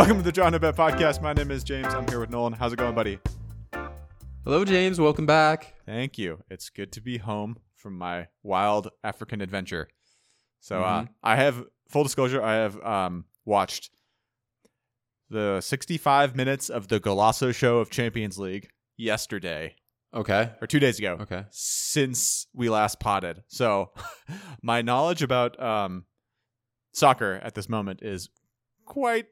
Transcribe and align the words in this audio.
Welcome 0.00 0.16
to 0.16 0.22
the 0.22 0.32
Draw 0.32 0.48
No 0.48 0.58
Bet 0.58 0.76
Podcast. 0.76 1.20
My 1.20 1.34
name 1.34 1.50
is 1.50 1.62
James. 1.62 1.92
I'm 1.92 2.08
here 2.08 2.20
with 2.20 2.30
Nolan. 2.30 2.54
How's 2.54 2.72
it 2.72 2.76
going, 2.76 2.94
buddy? 2.94 3.18
Hello, 4.44 4.64
James. 4.64 4.98
Welcome 4.98 5.26
back. 5.26 5.74
Thank 5.84 6.16
you. 6.16 6.42
It's 6.48 6.70
good 6.70 6.90
to 6.92 7.02
be 7.02 7.18
home 7.18 7.58
from 7.76 7.98
my 7.98 8.28
wild 8.42 8.88
African 9.04 9.42
adventure. 9.42 9.88
So 10.60 10.82
uh, 10.82 11.02
Mhm. 11.02 11.08
I 11.22 11.36
have 11.36 11.64
full 11.90 12.02
disclosure. 12.02 12.42
I 12.42 12.54
have 12.54 12.82
um, 12.82 13.26
watched 13.44 13.90
the 15.28 15.60
65 15.60 16.34
minutes 16.34 16.70
of 16.70 16.88
the 16.88 16.98
Golazo 16.98 17.54
show 17.54 17.78
of 17.78 17.90
Champions 17.90 18.38
League 18.38 18.70
yesterday 18.96 19.76
Okay. 20.14 20.50
or 20.62 20.66
two 20.66 20.80
days 20.80 20.98
ago. 20.98 21.18
Okay. 21.20 21.44
since 21.50 22.46
we 22.54 22.70
last 22.70 23.00
potted. 23.00 23.42
So 23.48 23.90
my 24.62 24.80
knowledge 24.80 25.22
about 25.22 25.60
um, 25.62 26.06
soccer 26.94 27.38
at 27.42 27.54
this 27.54 27.68
moment 27.68 28.00
is 28.02 28.30
quite 28.86 29.26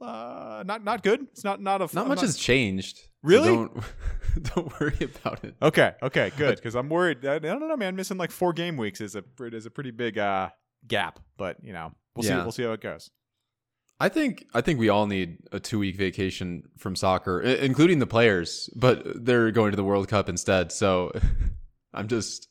uh, 0.00 0.62
not 0.66 0.84
not 0.84 1.02
good. 1.02 1.26
It's 1.32 1.44
not 1.44 1.60
not 1.60 1.80
a 1.80 1.94
Not 1.94 2.02
I'm 2.02 2.08
much 2.08 2.20
has 2.20 2.36
changed. 2.36 2.96
so 2.98 3.02
Really? 3.22 3.48
don't 3.48 3.82
don't 4.54 4.80
worry 4.80 4.98
about 5.00 5.42
it. 5.44 5.54
Okay, 5.62 5.92
okay, 6.02 6.30
good. 6.36 6.56
Because 6.56 6.74
I'm 6.74 6.88
worried. 6.88 7.24
I, 7.24 7.36
I 7.36 7.38
don't 7.38 7.66
know, 7.68 7.76
man. 7.76 7.96
Missing 7.96 8.18
like 8.18 8.30
four 8.30 8.52
game 8.52 8.76
weeks 8.76 9.00
is 9.00 9.16
a 9.16 9.24
is 9.40 9.66
a 9.66 9.70
pretty 9.70 9.90
big 9.90 10.18
uh, 10.18 10.50
gap. 10.86 11.18
But 11.36 11.56
you 11.62 11.72
know, 11.72 11.92
we'll 12.14 12.22
see. 12.24 12.34
We'll 12.34 12.52
see 12.52 12.62
how 12.64 12.72
it 12.72 12.80
goes. 12.80 13.10
I 13.98 14.10
think 14.10 14.44
I 14.52 14.60
think 14.60 14.78
we 14.78 14.90
all 14.90 15.06
need 15.06 15.38
a 15.52 15.58
two 15.60 15.78
week 15.78 15.96
vacation 15.96 16.64
from 16.78 16.94
soccer, 16.96 17.42
i- 17.42 17.64
including 17.64 17.98
the 17.98 18.06
players. 18.06 18.68
But 18.76 19.24
they're 19.24 19.50
going 19.50 19.70
to 19.72 19.76
the 19.76 19.84
World 19.84 20.08
Cup 20.08 20.28
instead. 20.28 20.70
So 20.70 21.12
I'm 21.94 22.06
just, 22.08 22.48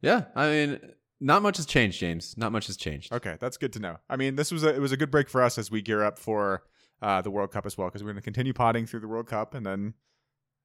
yeah. 0.00 0.26
I 0.36 0.48
mean, 0.48 0.80
not 1.20 1.42
much 1.42 1.56
has 1.56 1.66
changed, 1.66 1.98
James. 1.98 2.36
Not 2.36 2.52
much 2.52 2.66
has 2.68 2.76
changed. 2.76 3.12
Okay, 3.12 3.36
that's 3.40 3.56
good 3.56 3.72
to 3.74 3.80
know. 3.80 3.96
I 4.08 4.16
mean, 4.16 4.36
this 4.36 4.50
was 4.52 4.62
a 4.64 4.74
it 4.74 4.80
was 4.80 4.92
a 4.92 4.96
good 4.96 5.10
break 5.10 5.28
for 5.28 5.42
us 5.42 5.58
as 5.58 5.70
we 5.70 5.82
gear 5.82 6.02
up 6.02 6.18
for 6.18 6.62
uh, 7.02 7.20
the 7.22 7.30
World 7.30 7.50
Cup 7.52 7.66
as 7.66 7.76
well. 7.78 7.88
Because 7.88 8.02
we're 8.02 8.08
going 8.12 8.16
to 8.22 8.22
continue 8.22 8.52
potting 8.52 8.86
through 8.86 9.00
the 9.00 9.08
World 9.08 9.26
Cup, 9.26 9.54
and 9.54 9.64
then 9.66 9.94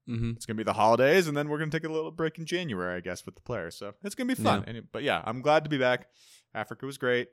hmm 0.08 0.32
it's 0.32 0.46
going 0.46 0.58
to 0.58 0.64
be 0.64 0.66
the 0.66 0.74
holidays, 0.74 1.28
and 1.28 1.36
then 1.38 1.48
we're 1.50 1.58
going 1.58 1.70
to 1.70 1.80
take 1.80 1.88
a 1.88 1.92
little 1.92 2.12
break 2.12 2.38
in 2.38 2.46
January, 2.46 2.96
I 2.96 3.00
guess, 3.00 3.26
with 3.26 3.36
the 3.36 3.42
players. 3.42 3.76
So 3.76 3.94
it's 4.04 4.16
going 4.16 4.28
to 4.28 4.36
be 4.36 4.44
fun. 4.44 4.64
And- 4.68 4.92
but 4.92 5.02
yeah, 5.04 5.22
I'm 5.26 5.42
glad 5.42 5.64
to 5.64 5.70
be 5.70 5.78
back. 5.78 6.08
Africa 6.54 6.86
was 6.86 6.98
great. 6.98 7.30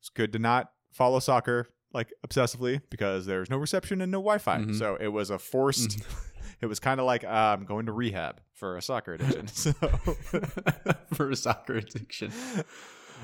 It's 0.00 0.10
good 0.10 0.32
to 0.34 0.38
not 0.38 0.70
follow 0.92 1.18
soccer 1.20 1.68
like 1.92 2.12
obsessively 2.26 2.80
because 2.90 3.24
there's 3.26 3.48
no 3.48 3.56
reception 3.56 4.02
and 4.02 4.12
no 4.12 4.18
Wi-Fi. 4.18 4.58
Mhm. 4.58 4.78
So 4.78 4.96
it 5.00 5.08
was 5.08 5.30
a 5.30 5.38
forced. 5.38 5.98
it 6.60 6.66
was 6.66 6.78
kind 6.80 7.00
of 7.00 7.06
like 7.06 7.24
I'm 7.24 7.64
going 7.64 7.86
to 7.86 7.92
rehab 7.92 8.40
for 8.54 8.76
a 8.76 8.82
soccer 8.82 9.14
addiction. 9.14 9.46
so 9.48 9.72
For 11.14 11.30
a 11.30 11.36
soccer 11.36 11.74
addiction, 11.76 12.32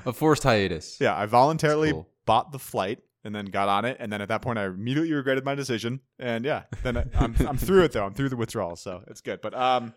a 0.07 0.13
forced 0.13 0.43
hiatus. 0.45 0.99
yeah, 1.01 1.17
I 1.17 1.27
voluntarily 1.27 1.93
cool. 1.93 2.09
bought 2.27 2.53
the 2.53 2.59
flight 2.59 3.01
and 3.25 3.35
then 3.35 3.47
got 3.47 3.69
on 3.69 3.85
it, 3.85 3.97
and 4.01 4.13
then 4.13 4.21
at 4.21 4.29
that 4.29 4.43
point, 4.43 4.59
I 4.59 4.67
immediately 4.67 5.13
regretted 5.13 5.45
my 5.45 5.55
decision. 5.55 6.01
And 6.19 6.45
yeah, 6.45 6.63
then 6.83 6.97
I, 6.97 7.05
I'm 7.15 7.35
I'm 7.47 7.57
through 7.59 7.85
it 7.85 7.93
though. 7.93 8.05
I'm 8.05 8.15
through 8.15 8.31
the 8.31 8.37
withdrawal, 8.37 8.77
so 8.77 9.03
it's 9.09 9.21
good. 9.21 9.41
But 9.41 9.55
um, 9.55 9.95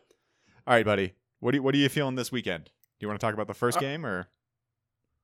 all 0.67 0.73
right, 0.73 0.85
buddy, 0.85 1.13
what 1.39 1.51
do 1.51 1.57
you, 1.57 1.63
what 1.63 1.73
are 1.73 1.77
you 1.77 1.89
feeling 1.89 2.15
this 2.15 2.31
weekend? 2.31 2.65
Do 2.65 2.71
you 3.01 3.07
want 3.07 3.19
to 3.19 3.25
talk 3.25 3.33
about 3.33 3.47
the 3.47 3.53
first 3.53 3.77
Uh, 3.77 3.81
game 3.81 4.05
or? 4.05 4.27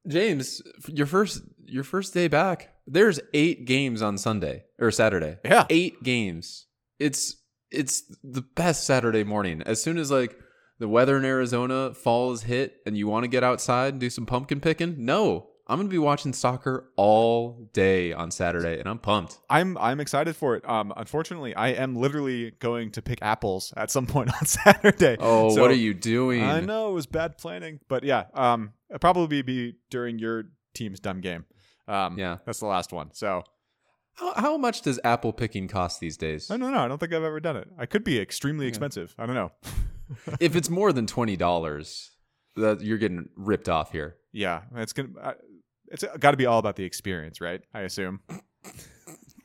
James, 0.08 0.62
your 0.88 1.06
first 1.06 1.44
your 1.66 1.84
first 1.84 2.14
day 2.14 2.28
back. 2.28 2.73
There's 2.88 3.19
eight 3.34 3.66
games 3.66 4.02
on 4.02 4.18
Sunday 4.18 4.64
or 4.80 4.90
Saturday. 4.91 5.38
Yeah. 5.46 5.66
Eight 5.69 6.02
games. 6.02 6.66
It's 6.97 7.35
it's 7.72 8.04
the 8.24 8.42
best 8.42 8.86
Saturday 8.86 9.24
morning. 9.24 9.62
As 9.66 9.82
soon 9.82 9.98
as 9.98 10.12
like 10.12 10.38
the 10.80 10.88
weather 10.88 11.18
in 11.18 11.26
Arizona 11.26 11.94
falls 11.94 12.44
hit 12.44 12.78
and 12.86 12.98
you 12.98 13.08
want 13.08 13.24
to 13.24 13.28
get 13.28 13.44
outside 13.44 13.94
and 13.94 14.00
do 14.00 14.09
some 14.09 14.26
pumpkin 14.26 14.59
picking, 14.59 14.96
no. 15.06 15.48
I'm 15.68 15.78
gonna 15.78 15.88
be 15.90 16.00
watching 16.00 16.34
soccer 16.34 16.90
all 16.98 17.70
day 17.72 18.12
on 18.12 18.30
Saturday 18.30 18.78
and 18.80 18.90
I'm 18.90 19.00
pumped. 19.00 19.38
I'm 19.50 19.78
I'm 19.78 20.02
excited 20.02 20.36
for 20.36 20.56
it. 20.58 20.68
Um, 20.68 20.92
unfortunately, 20.98 21.56
I 21.56 21.70
am 21.70 21.96
literally 21.96 22.52
going 22.59 22.92
to 22.92 23.02
pick 23.02 23.20
apples 23.22 23.74
at 23.78 23.90
some 23.90 24.06
point 24.16 24.32
on 24.34 24.46
Saturday. 24.46 25.16
Oh, 25.22 25.56
So- 25.56 25.62
what 25.62 25.72
are 25.72 25.76
you 25.76 25.94
doing? 25.94 26.44
I 26.44 26.59
know 26.59 26.90
it 26.90 26.94
was 26.94 27.06
bad 27.06 27.38
planning, 27.38 27.80
but 27.88 28.03
yeah, 28.03 28.26
um, 28.34 28.74
it'll 28.90 29.00
probably 29.00 29.44
be 29.44 29.76
during 29.90 30.20
your 30.20 30.46
team's 30.74 31.00
dumb 31.00 31.22
game. 31.22 31.46
Um, 31.88 32.18
Yeah. 32.20 32.40
that's 32.46 32.59
the 32.59 32.66
last 32.66 32.92
one. 32.92 33.12
So 33.14 33.44
How, 34.16 34.33
how 34.35 34.57
much 34.57 34.81
does 34.81 34.99
apple 35.03 35.33
picking 35.33 35.67
cost 35.67 35.99
these 35.99 36.17
days? 36.17 36.51
I 36.51 36.57
don't 36.57 36.72
know. 36.72 36.79
I 36.79 36.88
don't 36.88 36.97
think 36.97 37.13
I've 37.13 37.23
ever 37.23 37.39
done 37.39 37.57
it. 37.57 37.67
I 37.77 37.85
could 37.85 38.03
be 38.03 38.19
extremely 38.19 38.67
expensive. 38.67 39.16
I 39.17 39.25
don't 39.25 39.35
know. 39.35 39.51
if 40.39 40.55
it's 40.55 40.69
more 40.69 40.91
than 40.94 41.07
twenty 41.07 41.35
dollars, 41.38 42.11
that 42.55 42.81
you're 42.81 42.97
getting 42.97 43.29
ripped 43.35 43.69
off 43.69 43.91
here. 43.91 44.17
Yeah, 44.31 44.61
it's 44.75 44.94
gonna. 44.94 45.09
I, 45.22 45.33
it's 45.88 46.05
got 46.19 46.31
to 46.31 46.38
be 46.38 46.45
all 46.45 46.59
about 46.59 46.77
the 46.77 46.85
experience, 46.85 47.41
right? 47.41 47.61
I 47.73 47.81
assume. 47.81 48.22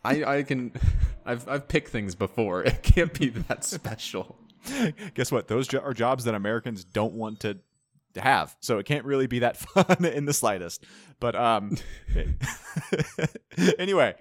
I, 0.04 0.25
I 0.25 0.43
can 0.43 0.72
I've 1.27 1.48
I've 1.48 1.69
picked 1.69 1.88
things 1.88 2.15
before. 2.15 2.62
It 2.62 2.83
can't 2.83 3.12
be 3.19 3.28
that 3.28 3.65
special. 3.65 4.38
Guess 5.15 5.31
what? 5.31 5.48
Those 5.48 5.69
jo- 5.69 5.81
are 5.81 5.94
jobs 5.94 6.25
that 6.25 6.34
Americans 6.34 6.84
don't 6.84 7.15
want 7.15 7.41
to 7.41 7.59
to 8.15 8.21
have, 8.21 8.56
so 8.60 8.78
it 8.78 8.87
can't 8.87 9.04
really 9.04 9.27
be 9.27 9.41
that 9.41 9.56
fun 9.56 10.04
in 10.04 10.25
the 10.25 10.33
slightest. 10.33 10.84
But 11.21 11.37
um, 11.37 11.77
anyway, 13.78 14.15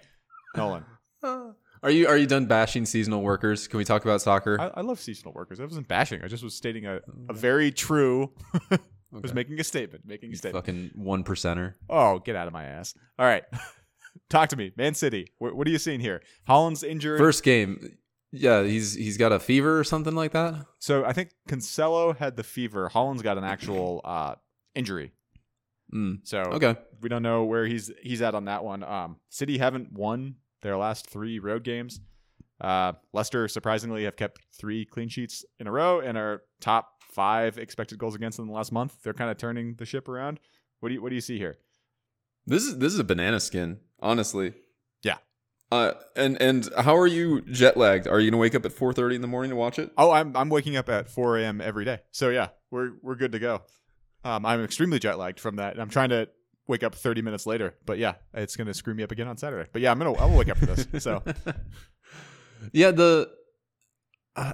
Nolan, 0.56 0.86
Are 1.84 1.92
you 1.92 2.08
are 2.08 2.18
you 2.18 2.26
done 2.26 2.46
bashing 2.48 2.86
seasonal 2.86 3.22
workers? 3.22 3.68
Can 3.68 3.78
we 3.78 3.86
talk 3.86 4.04
about 4.04 4.22
soccer? 4.22 4.60
I, 4.60 4.80
I 4.80 4.82
love 4.82 5.00
seasonal 5.00 5.34
workers. 5.34 5.60
I 5.60 5.66
wasn't 5.66 5.88
bashing. 5.88 6.24
I 6.24 6.28
just 6.28 6.44
was 6.44 6.56
stating 6.56 6.86
a, 6.86 7.00
a 7.30 7.34
very 7.34 7.72
true. 7.72 8.32
I 8.72 8.80
was 9.12 9.34
making 9.34 9.60
a 9.60 9.64
statement. 9.64 10.04
Making 10.06 10.34
a 10.34 10.36
statement. 10.36 10.66
fucking 10.66 10.92
one 10.96 11.24
percenter. 11.24 11.76
Oh, 11.90 12.20
get 12.20 12.36
out 12.36 12.48
of 12.48 12.54
my 12.54 12.64
ass! 12.64 12.96
All 13.20 13.26
right, 13.26 13.44
talk 14.30 14.50
to 14.50 14.56
me, 14.56 14.72
Man 14.78 14.96
City. 14.96 15.32
What, 15.38 15.56
what 15.56 15.68
are 15.68 15.70
you 15.70 15.78
seeing 15.78 16.00
here? 16.00 16.24
Haaland's 16.50 16.84
injured. 16.84 17.20
First 17.20 17.44
game, 17.44 17.98
yeah, 18.32 18.64
he's 18.64 18.96
he's 18.96 19.18
got 19.18 19.32
a 19.32 19.40
fever 19.40 19.80
or 19.80 19.84
something 19.84 20.16
like 20.16 20.32
that. 20.32 20.66
So 20.80 21.06
I 21.06 21.14
think 21.14 21.32
Cancelo 21.48 22.18
had 22.18 22.36
the 22.36 22.44
fever. 22.44 22.90
Haaland's 22.92 23.22
got 23.22 23.38
an 23.38 23.44
actual 23.44 24.02
uh, 24.06 24.36
injury. 24.74 25.12
Mm. 25.94 26.22
So 26.24 26.40
Okay, 26.40 26.76
we 27.02 27.10
don't 27.10 27.22
know 27.22 27.44
where 27.44 27.68
he's 27.68 27.92
he's 28.02 28.22
at 28.22 28.34
on 28.34 28.46
that 28.46 28.64
one. 28.64 28.84
Um, 28.84 29.18
City 29.30 29.60
haven't 29.60 29.94
won 29.94 30.38
their 30.66 30.78
last 30.78 31.08
three 31.08 31.38
road 31.40 31.64
games. 31.64 32.00
Uh, 32.60 32.94
Leicester 33.14 33.48
surprisingly 33.48 34.06
have 34.06 34.16
kept 34.16 34.42
three 34.52 34.86
clean 34.86 35.10
sheets 35.10 35.46
in 35.60 35.68
a 35.68 35.72
row 35.72 36.00
and 36.00 36.18
are 36.18 36.42
top 36.60 36.90
five 37.12 37.58
expected 37.58 38.00
goals 38.00 38.16
against 38.16 38.40
in 38.40 38.48
the 38.48 38.54
last 38.54 38.72
month. 38.72 38.96
They're 39.04 39.14
kind 39.14 39.30
of 39.30 39.38
turning 39.38 39.76
the 39.76 39.86
ship 39.86 40.10
around. 40.10 40.40
What 40.80 40.90
do 40.90 40.96
you 40.96 41.02
what 41.02 41.10
do 41.10 41.16
you 41.16 41.22
see 41.22 41.38
here? 41.38 41.58
this 42.48 42.64
is 42.64 42.78
this 42.80 42.94
is 42.94 43.00
a 43.00 43.04
banana 43.04 43.40
skin, 43.40 43.80
honestly. 44.02 44.54
Yeah. 45.04 45.18
Uh, 45.72 45.94
and 46.16 46.42
and 46.42 46.70
how 46.78 46.96
are 46.98 47.08
you 47.08 47.42
jet 47.42 47.78
lagged? 47.78 48.08
Are 48.08 48.20
you 48.20 48.32
gonna 48.32 48.42
wake 48.42 48.56
up 48.56 48.66
at 48.66 48.72
four 48.72 48.94
thirty 48.94 49.16
in 49.16 49.22
the 49.22 49.28
morning 49.28 49.50
to 49.50 49.56
watch 49.56 49.78
it? 49.80 49.92
Oh, 49.98 50.12
I'm 50.12 50.36
I'm 50.36 50.50
waking 50.50 50.76
up 50.78 50.90
at 50.90 51.10
4 51.10 51.40
a.m. 51.40 51.62
every 51.62 51.86
day. 51.86 52.00
So 52.12 52.30
yeah, 52.30 52.50
we're 52.72 52.92
we're 53.02 53.16
good 53.16 53.32
to 53.34 53.40
go. 53.40 53.62
Um, 54.24 54.46
I'm 54.46 54.64
extremely 54.64 54.98
jet 54.98 55.20
lagged 55.20 55.40
from 55.40 55.58
that, 55.58 55.74
and 55.74 55.82
I'm 55.82 55.90
trying 55.90 56.10
to 56.10 56.28
wake 56.68 56.84
up 56.84 56.96
30 56.96 57.22
minutes 57.22 57.46
later. 57.46 57.76
But 57.86 57.98
yeah, 57.98 58.16
it's 58.34 58.56
gonna 58.56 58.74
screw 58.74 58.94
me 58.94 59.04
up 59.04 59.12
again 59.12 59.28
on 59.28 59.38
Saturday. 59.38 59.70
But 59.72 59.82
yeah, 59.82 59.92
I'm 59.92 59.98
gonna 59.98 60.14
I 60.14 60.26
will 60.26 60.38
wake 60.38 60.50
up 60.50 60.58
for 60.58 60.66
this. 60.68 61.04
So 61.04 61.24
yeah, 62.72 62.92
the 62.92 63.30
I 64.36 64.54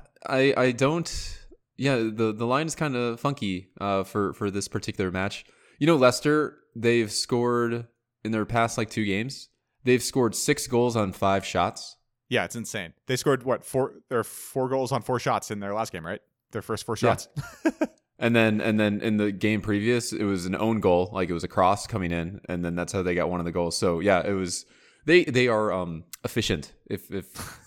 I 0.56 0.72
don't. 0.72 1.38
Yeah, 1.78 1.96
the 1.96 2.34
the 2.36 2.46
line 2.46 2.68
is 2.68 2.76
kind 2.76 2.96
of 2.96 3.20
funky 3.20 3.70
uh, 3.80 4.04
for 4.04 4.34
for 4.34 4.52
this 4.52 4.68
particular 4.68 5.12
match. 5.12 5.46
You 5.80 5.88
know, 5.88 5.96
Leicester 5.96 6.58
they've 6.76 7.12
scored 7.12 7.88
in 8.24 8.32
their 8.32 8.46
past 8.46 8.78
like 8.78 8.90
two 8.90 9.06
games. 9.06 9.50
They've 9.84 10.04
scored 10.04 10.36
six 10.36 10.68
goals 10.68 10.96
on 10.96 11.12
five 11.12 11.44
shots. 11.44 11.98
yeah, 12.30 12.46
it's 12.46 12.56
insane. 12.56 12.94
They 13.08 13.16
scored 13.16 13.44
what 13.44 13.66
four? 13.66 13.94
Their 14.10 14.24
four 14.24 14.70
goals 14.70 14.92
on 14.92 15.02
four 15.02 15.20
shots 15.20 15.50
in 15.50 15.60
their 15.60 15.74
last 15.74 15.92
game, 15.92 16.06
right? 16.06 16.22
Their 16.52 16.62
first 16.62 16.86
four 16.86 16.96
Yeah. 17.02 17.16
And 18.22 18.36
then 18.36 18.62
and 18.62 18.80
then 18.80 19.02
in 19.02 19.18
the 19.18 19.32
game 19.32 19.62
previous, 19.62 20.14
it 20.14 20.24
was 20.24 20.46
an 20.46 20.56
own 20.56 20.80
goal, 20.80 21.10
like 21.12 21.30
it 21.30 21.34
was 21.34 21.44
a 21.44 21.50
cross 21.50 21.88
coming 21.88 22.12
in, 22.12 22.40
and 22.48 22.64
then 22.64 22.76
that's 22.76 22.94
how 22.94 23.02
they 23.02 23.16
got 23.16 23.30
one 23.30 23.40
of 23.42 23.46
the 23.46 23.52
goals. 23.52 23.76
So 23.76 24.00
yeah, 24.00 24.26
it 24.26 24.34
was 24.34 24.66
they 25.06 25.26
they 25.26 25.48
are 25.48 25.74
um 25.74 26.06
efficient. 26.24 26.72
If 26.86 27.12
if 27.12 27.60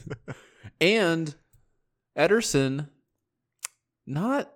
and 0.80 1.34
Ederson, 2.16 2.88
not 4.06 4.50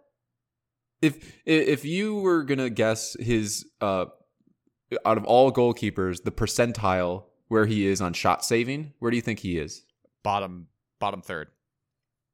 if 1.03 1.43
if 1.45 1.85
you 1.85 2.15
were 2.15 2.45
gonna 2.45 2.71
guess 2.71 3.17
his 3.21 3.67
uh 3.83 4.07
out 5.05 5.19
of 5.19 5.25
all 5.25 5.53
goalkeepers, 5.53 6.23
the 6.23 6.31
percentile 6.31 7.25
where 7.49 7.67
he 7.67 7.87
is 7.87 8.01
on 8.01 8.13
shot 8.13 8.45
saving, 8.45 8.93
where 9.01 9.11
do 9.11 9.17
you 9.17 9.23
think 9.23 9.41
he 9.41 9.59
is? 9.59 9.83
bottom 10.27 10.67
bottom 10.99 11.23
third. 11.23 11.49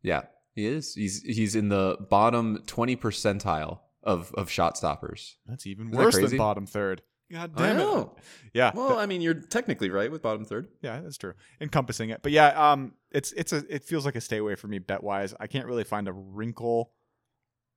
Yeah, 0.02 0.22
he 0.54 0.66
is. 0.66 0.94
He's 0.94 1.22
he's 1.22 1.54
in 1.54 1.68
the 1.68 1.96
bottom 2.10 2.62
twenty 2.66 2.96
percentile 2.96 3.80
of 4.02 4.32
of 4.34 4.50
shot 4.50 4.76
stoppers. 4.76 5.36
That's 5.46 5.66
even 5.66 5.86
Isn't 5.88 5.98
that 5.98 6.04
worse 6.04 6.18
than 6.30 6.36
bottom 6.38 6.66
third. 6.66 7.02
God 7.30 7.52
I 7.56 7.72
damn 7.72 7.80
it. 7.80 8.08
Yeah. 8.52 8.72
Well, 8.74 8.98
I 8.98 9.06
mean, 9.06 9.22
you're 9.22 9.32
technically 9.32 9.88
right 9.88 10.10
with 10.12 10.20
bottom 10.20 10.44
third. 10.44 10.68
Yeah, 10.82 11.00
that's 11.00 11.16
true. 11.16 11.32
Encompassing 11.60 12.10
it, 12.10 12.20
but 12.22 12.30
yeah, 12.32 12.48
um, 12.72 12.92
it's 13.10 13.32
it's 13.32 13.52
a 13.54 13.62
it 13.74 13.84
feels 13.84 14.04
like 14.04 14.16
a 14.16 14.20
stay 14.20 14.36
away 14.36 14.54
for 14.54 14.68
me 14.68 14.78
bet 14.78 15.02
wise. 15.02 15.34
I 15.40 15.46
can't 15.46 15.66
really 15.66 15.84
find 15.84 16.08
a 16.08 16.12
wrinkle 16.12 16.92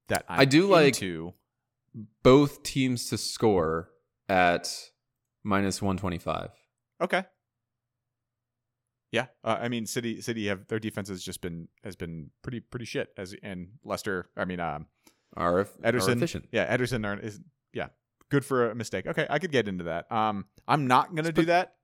that 0.10 0.26
I'm 0.28 0.42
I 0.42 0.46
do 0.46 0.68
like- 0.68 0.88
into. 0.88 1.34
Both 2.24 2.64
teams 2.64 3.08
to 3.12 3.18
score 3.18 3.90
at 4.28 4.70
minus 5.46 5.82
one 5.82 5.96
twenty 5.96 6.18
five. 6.18 6.50
Okay, 7.00 7.24
Yeah, 9.12 9.28
uh, 9.44 9.58
I 9.62 9.70
mean, 9.70 9.86
City 9.86 10.22
City 10.22 10.48
have 10.48 10.68
their 10.68 10.80
defense 10.80 11.10
has 11.10 11.24
just 11.24 11.42
been 11.42 11.68
has 11.84 11.96
been 11.96 12.32
pretty 12.42 12.60
pretty 12.60 12.86
shit 12.86 13.10
as 13.18 13.36
and 13.44 13.70
Leicester. 13.84 14.30
I 14.36 14.46
mean, 14.46 14.60
um, 14.60 14.88
Are, 15.38 15.66
Ederson, 15.84 16.18
efficient. 16.18 16.48
yeah, 16.52 16.76
Ederson 16.76 17.06
are, 17.06 17.18
is 17.20 17.40
yeah 17.72 17.88
good 18.30 18.44
for 18.46 18.72
a 18.72 18.76
mistake. 18.76 19.08
Okay, 19.08 19.26
I 19.30 19.40
could 19.40 19.52
get 19.52 19.68
into 19.68 19.86
that. 19.86 20.12
Um, 20.12 20.46
I'm 20.68 20.88
not 20.88 21.16
gonna 21.16 21.32
do 21.32 21.46
that 21.46 21.76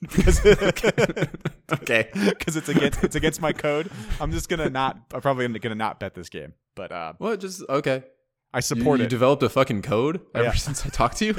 because 0.00 0.44
okay. 1.72 2.08
because 2.12 2.56
it's 2.56 2.68
against 2.68 3.04
it's 3.04 3.16
against 3.16 3.40
my 3.40 3.52
code. 3.52 3.90
I'm 4.20 4.32
just 4.32 4.48
gonna 4.48 4.70
not. 4.70 4.98
I'm 5.14 5.20
probably 5.20 5.46
gonna 5.58 5.74
not 5.74 6.00
bet 6.00 6.14
this 6.14 6.28
game, 6.28 6.54
but 6.74 6.92
uh, 6.92 7.14
Well, 7.18 7.36
just 7.36 7.62
okay. 7.68 8.04
I 8.52 8.58
You, 8.58 8.62
support 8.62 8.98
you 8.98 9.06
it. 9.06 9.10
developed 9.10 9.42
a 9.44 9.48
fucking 9.48 9.82
code 9.82 10.20
ever 10.34 10.44
Yeah. 10.46 10.52
since 10.54 10.84
I 10.84 10.88
talked 10.88 11.18
to 11.18 11.24
you. 11.26 11.34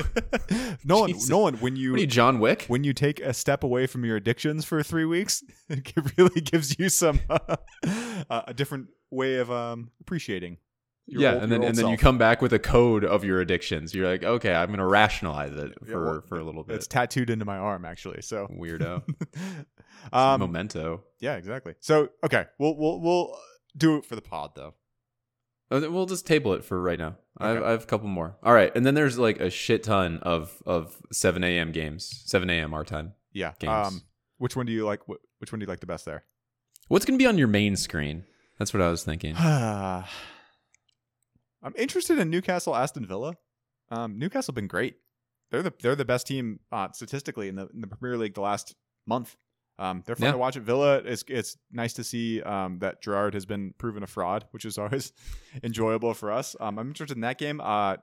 Nolan, 0.86 1.14
Jesus. 1.14 1.30
Nolan, 1.30 1.56
when 1.56 1.76
you 1.76 1.96
you, 1.98 2.08
John 2.08 2.40
Wick? 2.40 2.66
when 2.68 2.84
you 2.84 2.94
take 2.94 3.20
a 3.20 3.34
step 3.34 3.64
away 3.64 3.86
from 3.88 4.06
your 4.06 4.16
addictions 4.16 4.64
for 4.66 4.82
three 4.84 5.06
weeks, 5.06 5.44
it 5.70 5.92
really 6.18 6.40
gives 6.42 6.78
you 6.80 6.88
some 6.90 7.20
uh, 7.30 7.58
a 8.48 8.54
different 8.54 8.88
way 9.10 9.36
of 9.38 9.52
um, 9.52 9.92
appreciating. 10.00 10.58
your 11.08 11.22
yeah, 11.22 11.34
old- 11.34 11.44
and 11.44 11.52
then 11.52 11.62
and 11.64 11.66
old 11.72 11.76
then 11.76 11.88
you 11.90 11.98
come 11.98 12.18
back 12.18 12.42
with 12.42 12.54
a 12.54 12.60
code 12.60 13.04
of 13.04 13.26
your 13.26 13.42
addictions. 13.42 13.94
You're 13.94 14.08
like, 14.10 14.24
okay, 14.24 14.54
I'm 14.54 14.70
gonna 14.70 14.88
rationalize 14.88 15.52
it 15.54 15.74
Yeah, 15.86 15.92
for 15.92 16.06
well, 16.06 16.22
for 16.30 16.38
a 16.40 16.44
little 16.46 16.64
bit. 16.64 16.78
It's 16.78 16.88
tattooed 16.88 17.30
into 17.30 17.44
my 17.44 17.58
arm, 17.58 17.84
actually. 17.84 18.22
So, 18.22 18.48
Weirdo. 18.58 19.04
um, 20.14 20.40
Memento. 20.40 21.04
yeah, 21.20 21.36
exactly. 21.36 21.74
So, 21.82 22.08
okay, 22.24 22.46
we'll 22.58 22.78
we'll 22.78 23.02
we'll 23.02 23.38
do 23.76 23.98
it 23.98 24.06
for 24.06 24.16
the 24.16 24.22
pod 24.22 24.52
though. 24.56 24.74
Uh, 25.72 25.90
We'll 25.90 26.06
just 26.06 26.28
table 26.28 26.54
it 26.54 26.64
for 26.64 26.82
right 26.82 27.00
now. 27.00 27.16
I, 27.38 27.50
have, 27.50 27.64
I 27.64 27.72
have 27.72 27.84
a 27.84 27.88
couple 27.88 28.08
more. 28.10 28.36
All 28.44 28.54
right, 28.54 28.72
and 28.76 28.86
then 28.86 28.94
there's 28.94 29.18
like 29.18 29.40
a 29.40 29.50
shit 29.50 29.84
ton 29.84 30.20
of 30.22 30.62
of 30.66 30.98
7 31.12 31.44
a.m. 31.44 31.72
games, 31.72 32.24
7 32.26 32.50
a.m. 32.50 32.74
our 32.74 32.84
time. 32.84 33.14
Yeah. 33.32 33.54
Games. 33.60 33.88
Um, 33.88 34.02
which 34.38 34.56
one 34.56 34.66
do 34.66 34.72
you 34.74 34.86
like? 34.86 35.08
Which 35.08 35.52
one 35.52 35.60
do 35.60 35.64
you 35.64 35.70
like 35.70 35.80
the 35.80 35.88
best 35.88 36.06
there? 36.06 36.26
What's 36.88 37.06
gonna 37.06 37.18
be 37.18 37.26
on 37.28 37.38
your 37.38 37.48
main 37.48 37.76
screen? 37.78 38.26
That's 38.60 38.74
what 38.74 38.82
I 38.82 38.90
was 38.90 39.04
thinking. 39.04 39.36
I'm 39.38 40.06
interested 41.78 42.20
in 42.20 42.30
Newcastle 42.30 42.76
Aston 42.76 43.06
Villa. 43.06 43.36
Um, 43.90 44.18
Newcastle 44.18 44.54
been 44.54 44.68
great. 44.68 44.96
They're 45.52 45.64
the 45.64 45.74
they're 45.82 45.96
the 45.96 46.06
best 46.06 46.28
team 46.28 46.60
uh, 46.72 46.92
statistically 46.92 47.48
in 47.48 47.56
the 47.56 47.68
in 47.74 47.82
the 47.82 47.88
Premier 47.88 48.18
League 48.18 48.34
the 48.34 48.42
last 48.42 48.76
month. 49.06 49.36
Um, 49.82 50.04
they're 50.06 50.16
fun 50.16 50.28
Yeah. 50.28 50.32
to 50.34 50.38
watch 50.38 50.58
at 50.58 50.64
Villa. 50.64 50.98
It's 50.98 51.24
it's 51.28 51.58
nice 51.72 51.94
to 51.94 52.04
see 52.04 52.42
um, 52.44 52.80
that 52.80 53.02
Gerrard 53.02 53.34
has 53.34 53.46
been 53.46 53.74
proven 53.78 54.04
a 54.04 54.08
fraud, 54.08 54.46
which 54.52 54.64
is 54.66 54.78
always 54.82 55.12
enjoyable 55.64 56.14
for 56.14 56.32
us. 56.32 56.56
Um, 56.60 56.78
I'm 56.78 56.88
interested 56.90 57.18
in 57.18 57.22
that 57.22 57.38
game. 57.38 57.60
Uh, 57.62 57.98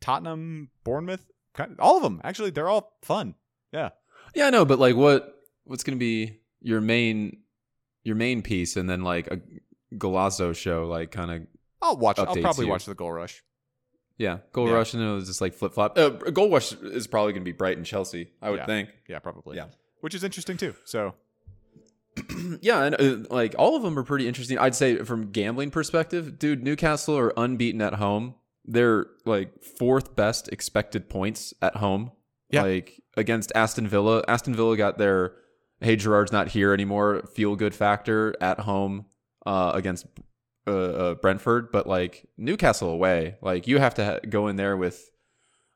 Tottenham, 0.00 0.70
Bournemouth, 0.84 1.24
kind 1.54 1.76
all 1.78 1.96
of 1.96 2.02
them 2.02 2.20
actually. 2.24 2.50
They're 2.50 2.68
all 2.68 2.96
fun. 3.02 3.34
Yeah, 3.72 3.90
Yeah, 4.34 4.46
I 4.48 4.50
know, 4.50 4.64
but 4.64 4.78
like, 4.78 4.96
what 4.96 5.34
what's 5.64 5.84
gonna 5.84 5.96
be 5.96 6.40
your 6.60 6.80
main 6.80 7.38
your 8.04 8.16
main 8.16 8.42
piece, 8.42 8.76
and 8.76 8.90
then 8.90 9.02
like 9.02 9.28
a 9.28 9.40
Golazo 9.94 10.54
show, 10.56 10.86
like 10.88 11.10
kind 11.12 11.30
of 11.30 11.46
I'll 11.80 11.96
watch. 11.96 12.18
I'll 12.18 12.36
probably 12.36 12.66
watch 12.66 12.84
the 12.84 12.94
Goal 12.94 13.12
Rush. 13.12 13.42
yeah, 14.18 14.38
goal 14.52 14.68
Yeah. 14.68 14.74
rush, 14.74 14.94
and 14.94 15.02
it 15.02 15.06
was 15.12 15.26
just 15.26 15.40
like 15.40 15.54
flip 15.54 15.72
flop. 15.74 15.96
Uh, 15.98 16.08
goal 16.10 16.50
rush 16.50 16.72
is 16.72 17.06
probably 17.06 17.32
gonna 17.32 17.44
be 17.44 17.52
Brighton 17.52 17.84
Chelsea, 17.84 18.30
I 18.42 18.50
would 18.50 18.58
Yeah. 18.60 18.66
think. 18.66 18.88
Yeah, 19.08 19.18
probably. 19.20 19.56
Yeah. 19.56 19.66
Which 20.02 20.14
is 20.14 20.24
interesting 20.24 20.56
too. 20.56 20.74
So 20.84 21.14
yeah, 22.60 22.82
and 22.82 23.00
uh, 23.00 23.28
like 23.30 23.54
all 23.56 23.76
of 23.76 23.82
them 23.82 23.96
are 23.98 24.02
pretty 24.02 24.26
interesting. 24.26 24.58
I'd 24.58 24.74
say 24.74 24.96
from 24.98 25.30
gambling 25.30 25.70
perspective, 25.70 26.38
dude, 26.38 26.62
Newcastle 26.62 27.16
are 27.16 27.32
unbeaten 27.36 27.80
at 27.80 27.94
home. 27.94 28.34
They're 28.64 29.06
like 29.24 29.62
fourth 29.62 30.16
best 30.16 30.48
expected 30.48 31.08
points 31.08 31.54
at 31.62 31.76
home. 31.76 32.10
Yeah. 32.50 32.62
Like 32.62 33.00
against 33.16 33.52
Aston 33.54 33.86
Villa. 33.86 34.24
Aston 34.26 34.56
Villa 34.56 34.76
got 34.76 34.98
their 34.98 35.34
hey 35.80 35.94
Gerrard's 35.94 36.32
not 36.32 36.48
here 36.48 36.72
anymore 36.72 37.22
feel 37.32 37.56
good 37.56 37.74
factor 37.74 38.34
at 38.40 38.60
home 38.60 39.06
uh, 39.46 39.70
against 39.74 40.06
uh, 40.66 40.70
uh, 40.70 41.14
Brentford, 41.14 41.70
but 41.70 41.86
like 41.86 42.28
Newcastle 42.36 42.90
away, 42.90 43.36
like 43.40 43.68
you 43.68 43.78
have 43.78 43.94
to 43.94 44.04
ha- 44.04 44.18
go 44.28 44.48
in 44.48 44.56
there 44.56 44.76
with 44.76 45.10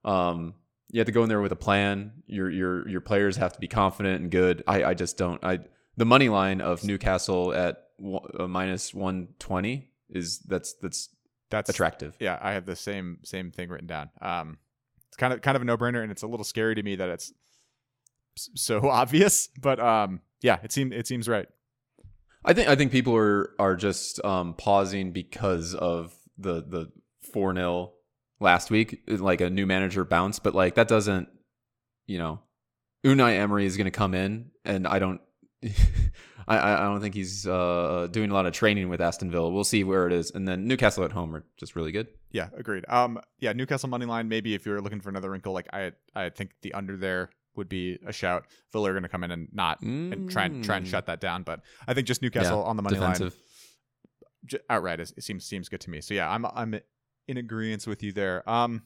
um 0.05 0.55
you 0.97 1.01
have 1.01 1.07
to 1.07 1.13
go 1.13 1.23
in 1.25 1.29
there 1.29 1.43
with 1.43 1.53
a 1.53 1.57
plan. 1.57 2.11
Your 2.27 2.49
your 2.49 2.89
your 2.89 3.03
players 3.03 3.37
have 3.37 3.53
to 3.53 3.61
be 3.61 3.69
confident 3.69 4.23
and 4.23 4.31
good. 4.31 4.65
I 4.67 4.83
I 4.83 4.95
just 4.95 5.19
don't 5.19 5.45
I 5.45 5.59
the 5.99 6.07
money 6.07 6.31
line 6.31 6.63
of 6.63 6.85
Newcastle 6.85 7.53
at 7.53 7.83
one- 7.99 8.25
uh, 8.41 8.47
minus 8.49 8.95
120 8.95 9.91
is 10.09 10.39
that's 10.39 10.73
that's 10.81 11.11
that's 11.51 11.69
attractive. 11.69 12.17
yeah, 12.19 12.39
I 12.41 12.53
have 12.53 12.65
the 12.65 12.77
same 12.77 13.19
same 13.25 13.51
thing 13.51 13.69
written 13.69 13.87
down. 13.87 14.09
Um, 14.23 14.57
it's 15.09 15.19
kind 15.19 15.35
of 15.35 15.43
kind 15.43 15.55
of 15.55 15.61
a 15.61 15.67
no 15.67 15.77
brainer, 15.77 16.03
and 16.03 16.11
it's 16.11 16.23
a 16.23 16.27
little 16.27 16.45
scary 16.45 16.75
to 16.75 16.83
me 16.83 16.97
that 16.97 17.11
it's 17.11 17.31
so 18.55 18.89
obvious. 18.89 19.51
But 19.61 19.79
um, 19.79 20.23
yeah, 20.41 20.61
it 20.63 20.73
seems 20.73 20.95
it 20.95 21.07
seems 21.07 21.29
right. 21.29 21.47
I 22.43 22.55
think 22.55 22.69
I 22.71 22.75
think 22.75 22.91
people 22.91 23.15
are 23.15 23.51
are 23.59 23.77
just 23.77 24.25
um 24.25 24.55
pausing 24.55 25.13
because 25.13 25.75
of 25.75 26.15
the 26.39 26.63
the 26.67 26.91
4-0 27.35 27.91
last 28.41 28.71
week 28.71 29.03
like 29.09 29.41
a 29.41 29.51
new 29.51 29.67
manager 29.67 30.05
bounce, 30.05 30.39
but 30.39 30.55
like 30.55 30.75
that 30.77 30.89
doesn't 30.89 31.29
you 32.07 32.19
know 32.19 32.41
Unai 33.05 33.37
Emery 33.39 33.67
is 33.67 33.77
going 33.77 33.87
to 33.87 33.91
come 33.91 34.15
in 34.15 34.51
and 34.65 34.87
I 34.87 34.99
don't 34.99 35.21
I, 36.49 36.75
I 36.75 36.79
don't 36.83 37.01
think 37.01 37.15
he's 37.15 37.45
uh, 37.47 38.07
doing 38.11 38.31
a 38.31 38.35
lot 38.35 38.47
of 38.47 38.53
training 38.53 38.89
with 38.89 39.01
Aston 39.01 39.33
Villa. 39.33 39.51
We'll 39.51 39.65
see 39.65 39.83
where 39.83 40.07
it 40.07 40.13
is, 40.13 40.31
and 40.31 40.47
then 40.47 40.69
Newcastle 40.69 41.03
at 41.03 41.11
home 41.11 41.35
are 41.35 41.45
just 41.57 41.75
really 41.75 41.91
good. 41.91 42.07
Yeah, 42.31 42.51
agreed. 42.57 42.85
Um, 42.89 43.19
yeah, 43.41 43.53
Newcastle 43.53 43.89
money 43.89 44.07
line. 44.07 44.29
Maybe 44.29 44.55
if 44.55 44.65
you're 44.65 44.81
looking 44.81 45.01
for 45.01 45.09
another 45.09 45.29
wrinkle, 45.31 45.53
like 45.53 45.67
I 45.73 45.93
I 46.15 46.29
think 46.29 46.53
the 46.63 46.73
under 46.75 46.97
there 46.97 47.31
would 47.57 47.69
be 47.69 47.99
a 48.07 48.13
shout. 48.13 48.45
Villa 48.71 48.91
are 48.91 48.93
going 48.93 49.03
to 49.03 49.09
come 49.09 49.25
in 49.25 49.33
and 49.33 49.49
not 49.53 49.81
and 49.83 50.31
try 50.31 50.45
and 50.45 50.63
try 50.63 50.77
and 50.77 50.87
Mm. 50.87 50.91
shut 50.91 51.07
that 51.07 51.21
down. 51.21 51.43
But 51.43 51.63
I 51.89 51.95
think 51.95 52.07
just 52.07 52.23
Newcastle 52.23 52.63
on 52.63 52.77
the 52.77 52.83
money 52.83 52.95
defensive. 52.97 53.35
line 54.53 54.61
outright 54.71 55.01
is, 55.01 55.13
it 55.17 55.25
seems 55.25 55.45
seems 55.45 55.69
good 55.69 55.81
to 55.81 55.91
me. 55.91 56.01
So 56.01 56.15
yeah, 56.15 56.31
I'm 56.31 56.47
I'm 56.47 56.79
in 57.29 57.37
agreement 57.37 57.87
with 57.87 58.03
you 58.03 58.13
there. 58.13 58.49
Um, 58.49 58.83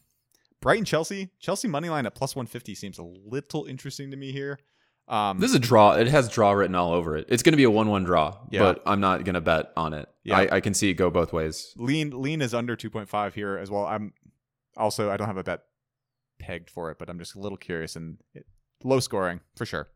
Brighton 0.60 0.84
Chelsea 0.84 1.30
Chelsea 1.40 1.68
money 1.68 1.88
line 1.88 2.06
at 2.06 2.14
plus 2.14 2.36
one 2.36 2.46
fifty 2.46 2.74
seems 2.74 2.98
a 2.98 3.02
little 3.02 3.64
interesting 3.64 4.10
to 4.10 4.16
me 4.16 4.32
here. 4.32 4.58
Um, 5.08 5.38
This 5.40 5.50
is 5.50 5.56
a 5.56 5.60
draw. 5.60 5.92
It 5.92 6.06
has 6.08 6.28
draw 6.28 6.52
written 6.52 6.74
all 6.76 6.92
over 6.92 7.16
it. 7.16 7.26
It's 7.28 7.42
going 7.42 7.52
to 7.52 7.56
be 7.56 7.64
a 7.64 7.70
one-one 7.70 8.04
draw, 8.04 8.38
Yeah. 8.50 8.60
but 8.60 8.82
I'm 8.86 9.00
not 9.00 9.24
going 9.24 9.34
to 9.34 9.40
bet 9.40 9.72
on 9.76 9.92
it. 9.92 10.08
Yeah. 10.22 10.36
I, 10.38 10.56
I 10.56 10.60
can 10.60 10.72
see 10.72 10.88
it 10.90 10.94
go 10.94 11.10
both 11.10 11.32
ways. 11.32 11.72
lean 11.76 12.10
lean 12.22 12.42
is 12.42 12.54
under 12.54 12.76
two 12.76 12.90
point 12.90 13.08
five 13.08 13.34
here 13.34 13.56
as 13.58 13.70
well. 13.70 13.86
I'm 13.86 14.12
also 14.76 15.10
I 15.10 15.16
don't 15.16 15.26
have 15.26 15.36
a 15.38 15.42
bet 15.44 15.62
pegged 16.38 16.70
for 16.70 16.90
it, 16.90 16.98
but 16.98 17.08
I'm 17.10 17.18
just 17.18 17.34
a 17.34 17.40
little 17.40 17.58
curious 17.58 17.96
and 17.96 18.18
it, 18.34 18.46
low 18.84 19.00
scoring 19.00 19.40
for 19.56 19.66
sure. 19.66 19.88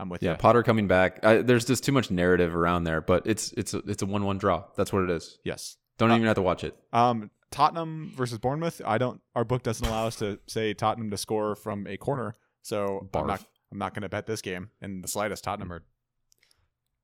I'm 0.00 0.08
with 0.08 0.22
Yeah, 0.22 0.32
you. 0.32 0.36
Potter 0.38 0.62
coming 0.62 0.86
back. 0.88 1.24
I, 1.24 1.38
there's 1.42 1.64
just 1.64 1.82
too 1.84 1.92
much 1.92 2.10
narrative 2.10 2.54
around 2.54 2.84
there, 2.84 3.00
but 3.00 3.26
it's 3.26 3.52
it's 3.52 3.74
a, 3.74 3.78
it's 3.86 4.02
a 4.02 4.06
one-one 4.06 4.38
draw. 4.38 4.64
That's 4.76 4.92
what 4.92 5.04
it 5.04 5.10
is. 5.10 5.38
Yes. 5.44 5.76
Don't 5.98 6.10
Uh, 6.10 6.14
even 6.16 6.26
have 6.26 6.36
to 6.36 6.42
watch 6.42 6.62
it. 6.64 6.76
Um, 6.92 7.30
Tottenham 7.50 8.12
versus 8.14 8.38
Bournemouth. 8.38 8.80
I 8.84 8.98
don't. 8.98 9.20
Our 9.34 9.44
book 9.44 9.62
doesn't 9.62 9.86
allow 9.86 10.06
us 10.06 10.16
to 10.16 10.38
say 10.46 10.74
Tottenham 10.74 11.10
to 11.10 11.16
score 11.16 11.54
from 11.54 11.86
a 11.86 11.96
corner, 11.96 12.34
so 12.62 13.08
I'm 13.14 13.26
not. 13.26 13.44
I'm 13.70 13.78
not 13.78 13.92
going 13.92 14.02
to 14.02 14.08
bet 14.08 14.26
this 14.26 14.40
game 14.40 14.70
in 14.80 15.02
the 15.02 15.08
slightest. 15.08 15.44
Tottenham 15.44 15.68
mm. 15.68 15.72
are 15.72 15.82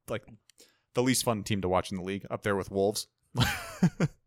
like 0.09 0.23
the 0.95 1.03
least 1.03 1.25
fun 1.25 1.43
team 1.43 1.61
to 1.61 1.69
watch 1.69 1.91
in 1.91 1.99
the 1.99 2.05
league, 2.05 2.27
up 2.31 2.43
there 2.43 2.57
with 2.57 2.71
Wolves. 2.71 3.07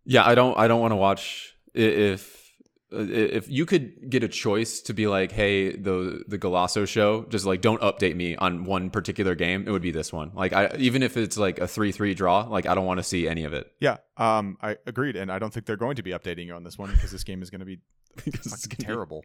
Yeah, 0.10 0.26
I 0.26 0.36
don't 0.36 0.58
I 0.58 0.70
don't 0.70 0.80
want 0.80 0.94
to 0.94 0.96
watch 0.96 1.54
if 1.74 2.47
if 2.92 3.50
you 3.50 3.66
could 3.66 4.10
get 4.10 4.24
a 4.24 4.28
choice 4.28 4.82
to 4.82 4.94
be 4.94 5.08
like, 5.08 5.32
hey, 5.32 5.76
the 5.76 6.24
the 6.28 6.38
Golazo 6.38 6.88
show, 6.88 7.24
just 7.26 7.46
like 7.46 7.62
don't 7.62 7.82
update 7.82 8.16
me 8.16 8.36
on 8.36 8.64
one 8.64 8.90
particular 8.90 9.36
game. 9.36 9.68
It 9.68 9.72
would 9.72 9.82
be 9.82 9.92
this 9.92 10.14
one. 10.14 10.32
Like 10.34 10.54
I 10.54 10.74
even 10.78 11.04
if 11.04 11.18
it's 11.18 11.38
like 11.38 11.60
a 11.60 11.68
three 11.68 11.92
three 11.92 12.14
draw, 12.14 12.42
like 12.44 12.66
I 12.66 12.76
don't 12.76 12.86
want 12.86 13.00
to 13.00 13.04
see 13.04 13.28
any 13.28 13.44
of 13.44 13.54
it. 13.54 13.72
yeah, 13.80 13.98
um, 14.18 14.58
I 14.62 14.78
agreed, 14.86 15.16
and 15.16 15.32
I 15.32 15.40
don't 15.40 15.54
think 15.54 15.66
they're 15.66 15.76
going 15.76 15.98
to 15.98 16.04
be 16.04 16.12
updating 16.12 16.46
you 16.46 16.54
on 16.54 16.64
this 16.64 16.78
one 16.78 16.92
because 16.92 17.12
this 17.12 17.24
game 17.24 17.42
is 17.42 17.50
going 17.50 17.60
to 17.60 17.66
be 17.66 17.80
Because 18.26 18.52
it's 18.52 18.66
gonna 18.66 18.78
be 18.78 18.84
terrible. 18.86 19.24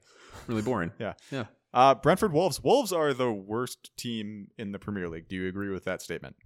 really 0.48 0.62
boring. 0.62 0.92
Yeah. 0.98 1.14
yeah. 1.30 1.44
Uh, 1.72 1.94
Brentford 1.94 2.32
Wolves. 2.32 2.62
Wolves 2.62 2.92
are 2.92 3.14
the 3.14 3.32
worst 3.32 3.96
team 3.96 4.48
in 4.58 4.72
the 4.72 4.78
Premier 4.78 5.08
League. 5.08 5.28
Do 5.28 5.36
you 5.36 5.48
agree 5.48 5.70
with 5.70 5.84
that 5.84 6.02
statement? 6.02 6.36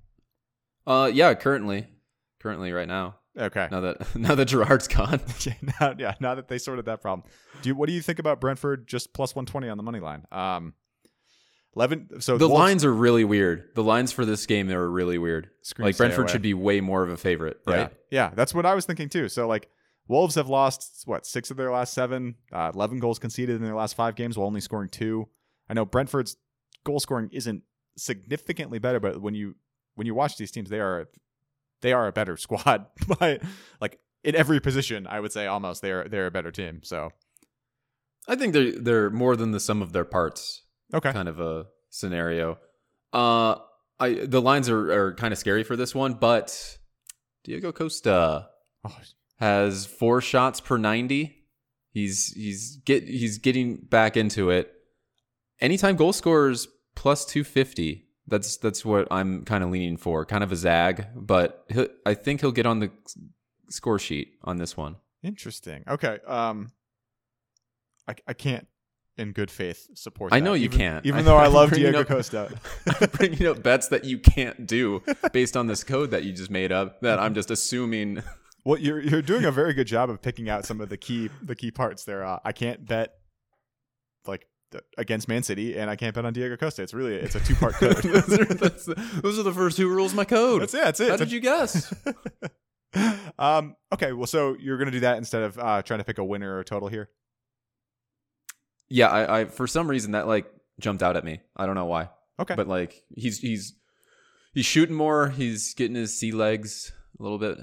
Uh, 0.87 1.11
yeah. 1.13 1.35
Currently, 1.35 1.89
currently, 2.41 2.71
right 2.73 2.87
now. 2.87 3.17
Okay. 3.39 3.69
Now 3.71 3.81
that 3.81 4.17
now 4.17 4.35
that 4.35 4.47
Gerrard's 4.47 4.89
gone, 4.89 5.21
now, 5.81 5.95
yeah, 5.99 6.15
now 6.21 6.35
that 6.35 6.49
they 6.49 6.59
sorted 6.59 6.87
that 6.87 7.01
problem, 7.01 7.29
do 7.63 7.69
you, 7.69 7.75
what 7.75 7.87
do 7.89 7.93
you 7.93 8.03
think 8.03 8.19
about 8.19 8.41
Brentford 8.41 8.87
just 8.87 9.13
plus 9.13 9.35
one 9.35 9.47
twenty 9.47 9.69
on 9.69 9.77
the 9.77 9.83
money 9.83 10.01
line? 10.01 10.25
Um, 10.33 10.75
eleven. 11.75 12.21
So 12.21 12.39
the 12.39 12.49
Wolves- 12.49 12.59
lines 12.59 12.85
are 12.85 12.93
really 12.93 13.25
weird. 13.25 13.71
The 13.75 13.83
lines 13.85 14.13
for 14.13 14.25
this 14.25 14.47
game 14.47 14.67
they 14.67 14.77
were 14.77 14.91
really 14.91 15.19
weird. 15.19 15.51
Like 15.79 15.97
Brentford 15.97 16.25
away. 16.25 16.33
should 16.33 16.43
be 16.43 16.55
way 16.55 16.81
more 16.81 17.03
of 17.03 17.11
a 17.11 17.17
favorite, 17.17 17.61
right? 17.67 17.91
Yeah, 18.11 18.29
yeah, 18.29 18.31
that's 18.35 18.55
what 18.55 18.67
I 18.67 18.75
was 18.75 18.87
thinking 18.87 19.09
too. 19.09 19.29
So 19.29 19.47
like, 19.47 19.69
Wolves 20.09 20.37
have 20.37 20.49
lost 20.49 21.03
what 21.05 21.27
six 21.27 21.51
of 21.51 21.57
their 21.57 21.71
last 21.73 21.93
seven, 21.93 22.37
uh, 22.53 22.71
eleven 22.75 22.99
goals 22.99 23.19
conceded 23.19 23.57
in 23.57 23.63
their 23.63 23.75
last 23.75 23.97
five 23.97 24.15
games, 24.15 24.39
while 24.39 24.47
only 24.47 24.61
scoring 24.61 24.89
two. 24.89 25.29
I 25.69 25.75
know 25.75 25.85
Brentford's 25.85 26.37
goal 26.85 27.01
scoring 27.01 27.29
isn't 27.33 27.63
significantly 27.99 28.79
better, 28.79 29.01
but 29.01 29.21
when 29.21 29.35
you 29.35 29.57
when 29.95 30.07
you 30.07 30.15
watch 30.15 30.37
these 30.37 30.51
teams, 30.51 30.71
they 30.71 30.81
are 30.81 31.09
they 31.83 31.93
are 31.93 32.07
a 32.07 32.13
better 32.13 32.37
squad 32.45 32.87
by 33.19 33.41
like 33.81 33.99
in 34.25 34.35
every 34.35 34.61
position. 34.61 35.07
I 35.07 35.21
would 35.21 35.33
say 35.33 35.47
almost 35.47 35.83
they're 35.83 36.09
they're 36.09 36.27
a 36.27 36.31
better 36.31 36.51
team. 36.51 36.81
So 36.83 37.11
I 38.29 38.37
think 38.37 38.53
they're 38.53 38.73
they're 38.73 39.11
more 39.11 39.37
than 39.37 39.53
the 39.53 39.61
sum 39.61 39.83
of 39.83 39.93
their 39.93 40.05
parts. 40.05 40.63
okay, 40.93 41.13
kind 41.13 41.29
of 41.29 41.41
a 41.41 41.67
scenario. 41.91 42.59
Uh, 43.13 43.57
I 43.99 44.15
the 44.25 44.43
lines 44.43 44.69
are, 44.69 44.93
are 44.93 45.15
kind 45.15 45.33
of 45.33 45.39
scary 45.39 45.63
for 45.65 45.77
this 45.77 45.95
one, 45.95 46.15
but 46.15 46.79
Diego 47.45 47.73
Costa 47.73 48.49
Oh, 48.85 48.99
has 49.39 49.87
four 49.87 50.21
shots 50.21 50.61
per 50.61 50.77
90. 50.77 51.35
He's 51.91 52.33
he's 52.35 52.77
get 52.85 53.05
he's 53.05 53.39
getting 53.39 53.77
back 53.77 54.17
into 54.17 54.51
it. 54.51 54.73
Anytime 55.61 55.97
goal 55.97 56.13
scorers 56.13 56.69
plus 56.95 57.25
250. 57.25 58.06
That's 58.29 58.57
that's 58.57 58.85
what 58.85 59.07
I'm 59.11 59.45
kind 59.45 59.63
of 59.63 59.71
leaning 59.71 59.97
for. 59.97 60.25
Kind 60.25 60.43
of 60.43 60.51
a 60.53 60.57
zag, 60.57 61.07
but 61.15 61.65
he'll, 61.69 61.89
I 62.05 62.15
think 62.15 62.41
he'll 62.41 62.53
get 62.53 62.67
on 62.67 62.81
the 62.81 62.91
score 63.69 63.99
sheet 63.99 64.33
on 64.43 64.57
this 64.57 64.77
one. 64.77 64.97
interesting. 65.23 65.85
Okay. 65.89 66.19
Um, 66.27 66.71
I 68.09 68.15
I 68.27 68.33
can't 68.33 68.67
in 69.17 69.33
good 69.33 69.51
faith 69.51 69.89
support. 69.95 70.33
I 70.33 70.41
that, 70.41 70.45
know 70.45 70.55
you 70.55 70.65
even- 70.65 70.79
can't. 70.79 71.07
even 71.07 71.21
I- 71.21 71.23
though 71.23 71.37
I 71.37 71.47
I'm 71.47 71.53
love 71.53 71.71
Diego 71.73 72.01
up- 72.01 72.09
Costa. 72.09 72.53
I'm 73.01 73.09
bringing 73.11 73.47
up 73.47 73.63
bets 73.63 73.89
that 73.89 74.05
you 74.05 74.19
can't 74.19 74.67
do 74.67 75.03
based 75.33 75.57
on 75.57 75.69
this 75.69 75.85
code 75.85 76.11
that 76.11 76.25
you 76.25 76.33
just 76.33 76.51
made 76.51 76.73
up. 76.73 77.01
That 77.03 77.19
I'm 77.19 77.35
just 77.35 77.51
assuming. 77.51 78.23
Well, 78.67 78.81
you're 78.81 79.01
you're 79.01 79.23
doing 79.23 79.45
a 79.45 79.53
very 79.53 79.75
good 79.75 79.87
job 79.87 80.11
of 80.11 80.21
picking 80.21 80.49
out 80.51 80.65
some 80.67 80.81
of 80.81 80.89
the 80.89 80.97
key 80.97 81.31
the 81.41 81.55
key 81.55 81.71
parts 81.71 82.03
there. 82.03 82.25
Uh, 82.25 82.41
I 82.45 82.51
can't 82.51 82.85
bet 82.85 83.15
like 84.27 84.49
against 84.99 85.29
Man 85.29 85.43
City, 85.43 85.77
and 85.79 85.89
I 85.91 85.97
can't 85.97 86.15
bet 86.15 86.25
on 86.25 86.33
Diego 86.33 86.57
Costa. 86.57 86.83
It's 86.83 86.93
really 86.95 87.15
it's 87.15 87.35
a 87.35 87.41
two 87.41 87.55
part 87.55 87.75
code. 87.75 87.97
those, 88.03 88.39
are, 88.39 88.45
that's 88.45 88.85
the- 88.87 89.21
those 89.23 89.39
are 89.39 89.43
the 89.43 89.53
first 89.53 89.77
two 89.77 89.89
rules 89.89 90.13
my 90.15 90.25
code. 90.25 90.63
that's 90.63 90.75
it. 90.75 90.83
That's 90.85 91.01
it. 91.01 91.09
How 91.09 91.15
It's 91.15 91.23
a- 91.23 91.25
did 91.27 91.33
you 91.33 91.41
guess? 91.41 91.95
um. 93.39 93.77
Okay. 93.93 94.13
Well, 94.13 94.27
so 94.27 94.57
you're 94.59 94.79
gonna 94.79 94.91
do 94.91 95.01
that 95.01 95.19
instead 95.19 95.43
of 95.43 95.59
uh, 95.59 95.83
trying 95.83 95.99
to 95.99 96.05
pick 96.05 96.19
a 96.19 96.25
winner 96.25 96.59
or 96.59 96.65
total 96.65 96.89
here. 96.89 97.11
Yeah, 98.89 99.09
I, 99.09 99.41
I 99.41 99.45
for 99.47 99.67
some 99.67 99.89
reason 99.89 100.13
that 100.13 100.27
like 100.27 100.47
jumped 100.81 101.03
out 101.03 101.17
at 101.17 101.25
me. 101.25 101.41
I 101.57 101.67
don't 101.67 101.75
know 101.75 101.87
why, 101.87 102.09
Okay. 102.39 102.55
but 102.55 102.69
like 102.69 103.03
he's 103.17 103.39
he's 103.39 103.75
he's 104.55 104.67
shooting 104.67 104.95
more. 104.95 105.29
He's 105.29 105.75
getting 105.75 105.97
his 105.97 106.17
sea 106.19 106.33
legs 106.33 106.93
a 107.19 107.23
little 107.23 107.39
bit, 107.39 107.59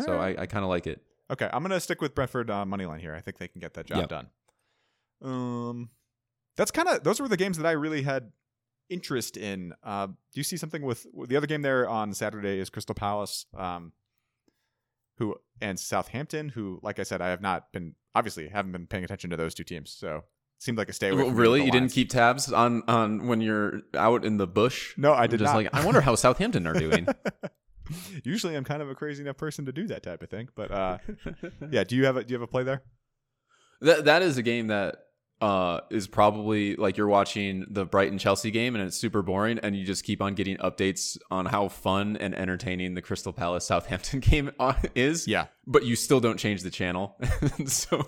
so 0.00 0.12
Alright. 0.12 0.38
I, 0.38 0.42
I 0.42 0.46
kind 0.46 0.64
of 0.64 0.68
like 0.68 0.86
it. 0.86 1.02
Okay, 1.30 1.48
I'm 1.52 1.62
gonna 1.62 1.80
stick 1.80 2.00
with 2.00 2.14
Brentford 2.14 2.50
uh, 2.50 2.64
money 2.64 2.86
line 2.86 3.00
here. 3.00 3.14
I 3.14 3.20
think 3.20 3.38
they 3.38 3.48
can 3.48 3.60
get 3.60 3.74
that 3.74 3.86
job 3.86 3.98
Yep. 3.98 4.08
done. 4.08 4.26
Um, 5.20 5.90
that's 6.58 6.72
kind 6.72 6.88
of 6.88 7.04
those 7.04 7.20
were 7.20 7.28
the 7.28 7.36
games 7.36 7.56
that 7.56 7.66
I 7.66 7.70
really 7.70 8.02
had 8.02 8.32
interest 8.90 9.36
in. 9.36 9.72
Uh, 9.82 10.08
do 10.08 10.14
you 10.34 10.42
see 10.42 10.56
something 10.56 10.82
with, 10.82 11.06
the 11.28 11.36
other 11.36 11.46
game 11.46 11.62
there 11.62 11.88
on 11.88 12.12
Saturday 12.12 12.58
is 12.58 12.68
Crystal 12.68 12.94
Palace, 12.94 13.46
um, 13.56 13.92
who 15.18 15.36
and 15.60 15.78
Southampton, 15.78 16.48
who, 16.48 16.80
like 16.82 16.98
I 16.98 17.04
said, 17.04 17.20
I 17.20 17.28
have 17.28 17.40
not 17.40 17.72
been 17.72 17.94
obviously 18.14 18.48
haven't 18.48 18.72
been 18.72 18.86
paying 18.86 19.04
attention 19.04 19.30
to 19.30 19.36
those 19.36 19.54
two 19.54 19.64
teams, 19.64 19.90
so 19.90 20.16
it 20.16 20.62
seemed 20.62 20.78
like 20.78 20.88
a 20.88 20.92
stay 20.92 21.08
away. 21.10 21.22
Well, 21.22 21.32
really, 21.32 21.64
you 21.64 21.72
didn't 21.72 21.90
keep 21.90 22.10
tabs 22.10 22.52
on 22.52 22.82
on 22.86 23.26
when 23.26 23.40
you're 23.40 23.82
out 23.94 24.24
in 24.24 24.36
the 24.36 24.46
bush? 24.46 24.94
No, 24.96 25.12
I 25.12 25.26
did 25.26 25.40
just 25.40 25.52
not. 25.52 25.56
like 25.56 25.74
I 25.74 25.84
wonder 25.84 26.00
how 26.00 26.14
Southampton 26.14 26.66
are 26.66 26.74
doing. 26.74 27.08
Usually, 28.24 28.54
I'm 28.54 28.64
kind 28.64 28.82
of 28.82 28.90
a 28.90 28.94
crazy 28.94 29.22
enough 29.22 29.38
person 29.38 29.64
to 29.66 29.72
do 29.72 29.86
that 29.88 30.02
type 30.02 30.22
of 30.22 30.30
thing, 30.30 30.48
but 30.54 30.70
uh, 30.70 30.98
yeah. 31.70 31.82
Do 31.84 31.96
you 31.96 32.04
have 32.04 32.16
a 32.16 32.22
do 32.22 32.32
you 32.32 32.36
have 32.36 32.48
a 32.48 32.50
play 32.50 32.62
there? 32.62 32.82
That 33.80 34.04
that 34.04 34.22
is 34.22 34.38
a 34.38 34.42
game 34.42 34.68
that 34.68 35.07
uh 35.40 35.80
is 35.90 36.08
probably 36.08 36.74
like 36.76 36.96
you're 36.96 37.08
watching 37.08 37.64
the 37.70 37.84
Brighton 37.84 38.18
Chelsea 38.18 38.50
game 38.50 38.74
and 38.74 38.84
it's 38.84 38.96
super 38.96 39.22
boring 39.22 39.58
and 39.60 39.76
you 39.76 39.84
just 39.84 40.04
keep 40.04 40.20
on 40.20 40.34
getting 40.34 40.56
updates 40.58 41.16
on 41.30 41.46
how 41.46 41.68
fun 41.68 42.16
and 42.16 42.34
entertaining 42.34 42.94
the 42.94 43.02
Crystal 43.02 43.32
Palace 43.32 43.64
Southampton 43.66 44.20
game 44.20 44.50
uh, 44.58 44.74
is. 44.94 45.28
Yeah. 45.28 45.46
But 45.66 45.84
you 45.84 45.94
still 45.96 46.20
don't 46.20 46.38
change 46.38 46.62
the 46.62 46.70
channel. 46.70 47.20
so 47.66 48.04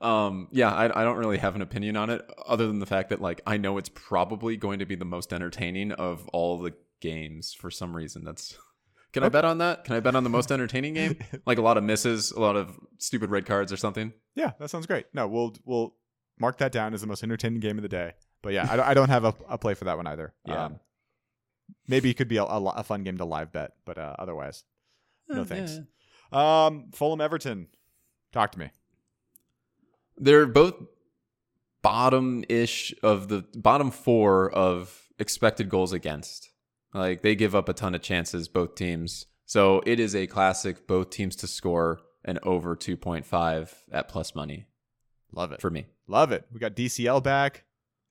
um 0.00 0.48
yeah, 0.52 0.72
I 0.72 1.00
I 1.00 1.04
don't 1.04 1.16
really 1.16 1.38
have 1.38 1.56
an 1.56 1.62
opinion 1.62 1.96
on 1.96 2.10
it 2.10 2.22
other 2.46 2.66
than 2.66 2.78
the 2.78 2.86
fact 2.86 3.08
that 3.10 3.20
like 3.20 3.40
I 3.46 3.56
know 3.56 3.78
it's 3.78 3.88
probably 3.88 4.56
going 4.56 4.78
to 4.78 4.86
be 4.86 4.94
the 4.94 5.04
most 5.04 5.32
entertaining 5.32 5.92
of 5.92 6.28
all 6.28 6.58
the 6.58 6.74
games 7.00 7.52
for 7.52 7.70
some 7.70 7.94
reason. 7.94 8.24
That's 8.24 8.56
Can 9.12 9.22
I 9.24 9.28
bet 9.28 9.44
on 9.44 9.58
that? 9.58 9.84
Can 9.84 9.94
I 9.94 10.00
bet 10.00 10.16
on 10.16 10.24
the 10.24 10.30
most 10.30 10.50
entertaining 10.50 10.94
game? 10.94 11.18
Like 11.46 11.58
a 11.58 11.62
lot 11.62 11.76
of 11.76 11.84
misses, 11.84 12.30
a 12.32 12.40
lot 12.40 12.56
of 12.56 12.78
stupid 12.98 13.30
red 13.30 13.44
cards 13.44 13.72
or 13.72 13.76
something. 13.76 14.12
Yeah, 14.34 14.52
that 14.58 14.70
sounds 14.70 14.86
great. 14.86 15.06
No, 15.12 15.26
we'll 15.28 15.54
we'll 15.64 15.94
mark 16.38 16.58
that 16.58 16.72
down 16.72 16.94
as 16.94 17.00
the 17.00 17.06
most 17.06 17.22
entertaining 17.22 17.60
game 17.60 17.78
of 17.78 17.82
the 17.82 17.88
day. 17.88 18.12
But 18.42 18.52
yeah, 18.52 18.66
I, 18.70 18.76
don't- 18.76 18.86
I 18.86 18.94
don't 18.94 19.08
have 19.08 19.24
a, 19.24 19.34
a 19.48 19.58
play 19.58 19.74
for 19.74 19.84
that 19.84 19.96
one 19.96 20.06
either. 20.06 20.34
Yeah. 20.46 20.66
Um, 20.66 20.80
maybe 21.88 22.10
it 22.10 22.14
could 22.14 22.28
be 22.28 22.36
a, 22.36 22.44
a, 22.44 22.62
a 22.62 22.82
fun 22.82 23.02
game 23.04 23.18
to 23.18 23.24
live 23.24 23.52
bet, 23.52 23.72
but 23.84 23.96
uh, 23.98 24.14
otherwise, 24.18 24.64
no 25.28 25.40
Oh, 25.40 25.44
thanks. 25.44 25.78
yeah. 26.32 26.66
Um, 26.66 26.86
Fulham 26.92 27.20
Everton, 27.20 27.68
talk 28.32 28.52
to 28.52 28.58
me. 28.58 28.70
They're 30.16 30.46
both 30.46 30.74
bottom 31.82 32.44
ish 32.48 32.94
of 33.02 33.28
the 33.28 33.44
bottom 33.54 33.90
four 33.90 34.50
of 34.50 35.08
expected 35.18 35.68
goals 35.68 35.92
against. 35.92 36.50
Like 36.92 37.22
they 37.22 37.34
give 37.34 37.54
up 37.54 37.68
a 37.68 37.72
ton 37.72 37.94
of 37.94 38.02
chances, 38.02 38.48
both 38.48 38.74
teams. 38.74 39.26
So 39.46 39.82
it 39.84 39.98
is 40.00 40.14
a 40.14 40.26
classic, 40.26 40.86
both 40.86 41.10
teams 41.10 41.36
to 41.36 41.46
score 41.46 42.00
an 42.24 42.38
over 42.42 42.74
2.5 42.76 43.70
at 43.92 44.08
plus 44.08 44.34
money 44.34 44.66
Love 45.34 45.52
it. 45.52 45.60
for 45.60 45.70
me. 45.70 45.86
Love 46.06 46.32
it. 46.32 46.44
We 46.52 46.60
got 46.60 46.74
DCL 46.74 47.22
back. 47.22 47.64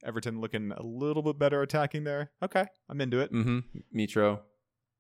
Everton 0.03 0.41
looking 0.41 0.71
a 0.71 0.83
little 0.83 1.23
bit 1.23 1.39
better 1.39 1.61
attacking 1.61 2.03
there. 2.03 2.31
Okay, 2.41 2.65
I'm 2.89 2.99
into 2.99 3.19
it. 3.19 3.31
Mm-hmm. 3.31 3.59
Mitro. 3.97 4.39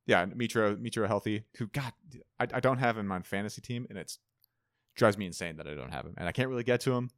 Yeah, 0.05 0.25
Mitro, 0.25 0.75
Mitro 0.77 1.07
healthy. 1.07 1.43
Who 1.57 1.67
God, 1.67 1.91
I, 2.39 2.47
I 2.53 2.59
don't 2.59 2.77
have 2.77 2.97
him 2.97 3.11
on 3.11 3.23
fantasy 3.23 3.61
team, 3.61 3.85
and 3.89 3.97
it's 3.97 4.19
drives 4.95 5.17
me 5.17 5.25
insane 5.25 5.57
that 5.57 5.67
I 5.67 5.73
don't 5.73 5.91
have 5.91 6.05
him, 6.05 6.13
and 6.17 6.27
I 6.27 6.31
can't 6.31 6.49
really 6.49 6.63
get 6.63 6.81
to 6.81 6.93
him. 6.93 7.09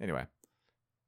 Anyway, 0.00 0.24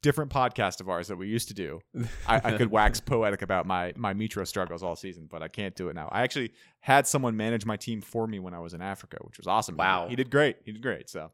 different 0.03 0.33
podcast 0.33 0.81
of 0.81 0.89
ours 0.89 1.09
that 1.09 1.17
we 1.17 1.29
used 1.29 1.49
to 1.49 1.55
do. 1.55 1.81
I, 2.27 2.41
I 2.43 2.57
could 2.57 2.71
wax 2.71 3.01
poetic 3.01 3.43
about 3.43 3.67
my 3.67 3.93
my 3.97 4.15
Mitro 4.15 4.47
struggles 4.47 4.83
all 4.83 4.97
season, 4.97 5.29
but 5.31 5.43
I 5.43 5.49
can't 5.49 5.75
do 5.77 5.89
it 5.89 5.95
now. 5.95 6.09
I 6.11 6.23
actually 6.23 6.53
had 6.81 7.07
someone 7.07 7.37
manage 7.37 7.65
my 7.65 7.77
team 7.77 8.01
for 8.01 8.27
me 8.27 8.39
when 8.39 8.55
I 8.55 8.59
was 8.59 8.75
in 8.75 8.83
Africa, 8.83 9.19
which 9.23 9.39
was 9.39 9.47
awesome. 9.47 9.77
Wow. 9.77 10.07
he 10.09 10.17
did 10.17 10.31
great. 10.31 10.57
He 10.65 10.73
did 10.73 10.83
great. 10.83 11.09
So, 11.09 11.31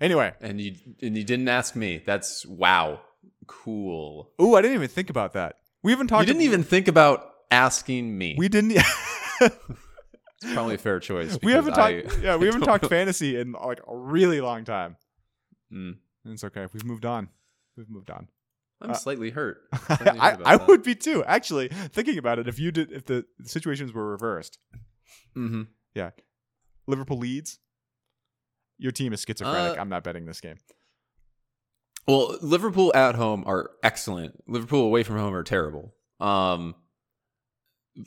anyway, 0.00 0.34
and 0.40 0.60
you 0.60 0.74
and 1.02 1.16
you 1.16 1.24
didn't 1.24 1.48
ask 1.48 1.74
me. 1.76 2.02
That's 2.04 2.44
wow. 2.46 3.00
Cool. 3.46 4.30
ooh, 4.40 4.54
I 4.56 4.62
didn't 4.62 4.74
even 4.76 4.88
think 4.88 5.08
about 5.10 5.34
that. 5.34 5.56
We 5.82 5.92
haven't 5.92 6.08
talked. 6.08 6.22
You 6.26 6.32
didn't 6.34 6.42
even 6.46 6.64
think 6.64 6.88
about 6.88 7.30
asking 7.50 8.16
me. 8.16 8.34
We 8.36 8.48
didn't. 8.48 8.72
it's 9.40 10.52
probably 10.52 10.74
a 10.74 10.78
fair 10.78 10.98
choice. 11.00 11.38
we 11.42 11.52
haven't 11.52 11.74
talked. 11.74 12.18
Yeah, 12.20 12.36
we 12.36 12.46
haven't 12.46 12.62
talked 12.62 12.82
know. 12.82 12.88
fantasy 12.98 13.38
in 13.38 13.52
like 13.52 13.80
a 13.86 13.96
really 13.96 14.40
long 14.40 14.64
time. 14.64 14.96
Mm. 15.72 15.96
It's 16.24 16.42
okay. 16.44 16.66
We've 16.72 16.84
moved 16.84 17.04
on. 17.06 17.28
We've 17.76 17.88
moved 17.88 18.10
on. 18.10 18.28
I'm 18.80 18.90
Uh, 18.90 18.94
slightly 18.94 19.30
hurt. 19.30 19.58
Slightly 19.86 20.18
I, 20.20 20.36
I 20.44 20.56
would 20.56 20.82
be 20.82 20.94
too. 20.94 21.24
Actually, 21.24 21.68
thinking 21.68 22.18
about 22.18 22.38
it, 22.38 22.48
if 22.48 22.58
you 22.58 22.72
did, 22.72 22.90
if 22.92 23.04
the 23.06 23.24
situations 23.44 23.92
were 23.92 24.10
reversed, 24.10 24.58
Mm-hmm. 25.36 25.62
Liverpool 26.86 27.18
Leeds, 27.18 27.58
your 28.78 28.92
team 28.92 29.12
is 29.12 29.22
schizophrenic. 29.22 29.78
Uh, 29.78 29.80
I'm 29.80 29.88
not 29.88 30.04
betting 30.04 30.26
this 30.26 30.40
game. 30.40 30.56
Well, 32.06 32.38
Liverpool 32.40 32.92
at 32.94 33.16
home 33.16 33.42
are 33.46 33.70
excellent. 33.82 34.42
Liverpool 34.46 34.82
away 34.84 35.02
from 35.02 35.18
home 35.18 35.34
are 35.34 35.42
terrible. 35.42 35.94
Um, 36.20 36.76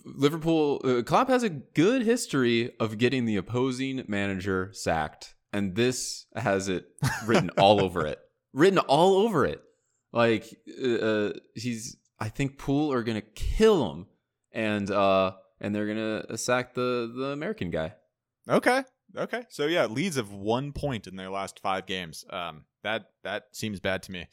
Liverpool, 0.06 0.82
uh, 0.84 1.02
Klopp 1.04 1.28
has 1.30 1.44
a 1.44 1.50
good 1.50 2.04
history 2.04 2.72
of 2.80 2.98
getting 2.98 3.26
the 3.26 3.36
opposing 3.36 4.06
manager 4.08 4.70
sacked, 4.72 5.36
and 5.52 5.76
this 5.76 6.28
has 6.36 6.70
it 6.70 6.86
written 7.26 7.50
all 7.58 7.82
over 7.84 8.06
it. 8.06 8.20
Written 8.54 8.80
all 8.80 9.16
over 9.16 9.46
it. 9.46 9.62
Like 10.14 10.46
uh, 10.82 10.88
uh, 10.88 11.34
he's, 11.56 11.98
I 12.20 12.30
think 12.30 12.58
Pool 12.58 12.94
are 12.94 13.04
gonna 13.04 13.22
kill 13.22 13.92
him, 13.92 14.06
and 14.52 14.90
uh, 14.90 15.34
and 15.60 15.74
they're 15.74 15.88
gonna 15.88 16.38
sack 16.38 16.74
the 16.74 17.12
the 17.16 17.26
American 17.26 17.70
guy. 17.70 17.94
Okay. 18.48 18.84
Okay. 19.18 19.44
So 19.50 19.66
yeah, 19.66 19.86
Leeds 19.86 20.18
of 20.18 20.34
one 20.34 20.72
point 20.72 21.08
in 21.08 21.16
their 21.16 21.30
last 21.30 21.60
five 21.60 21.86
games. 21.86 22.26
Um, 22.30 22.66
that 22.84 23.06
that 23.24 23.46
seems 23.52 23.80
bad 23.80 24.04
to 24.04 24.12
me. 24.12 24.28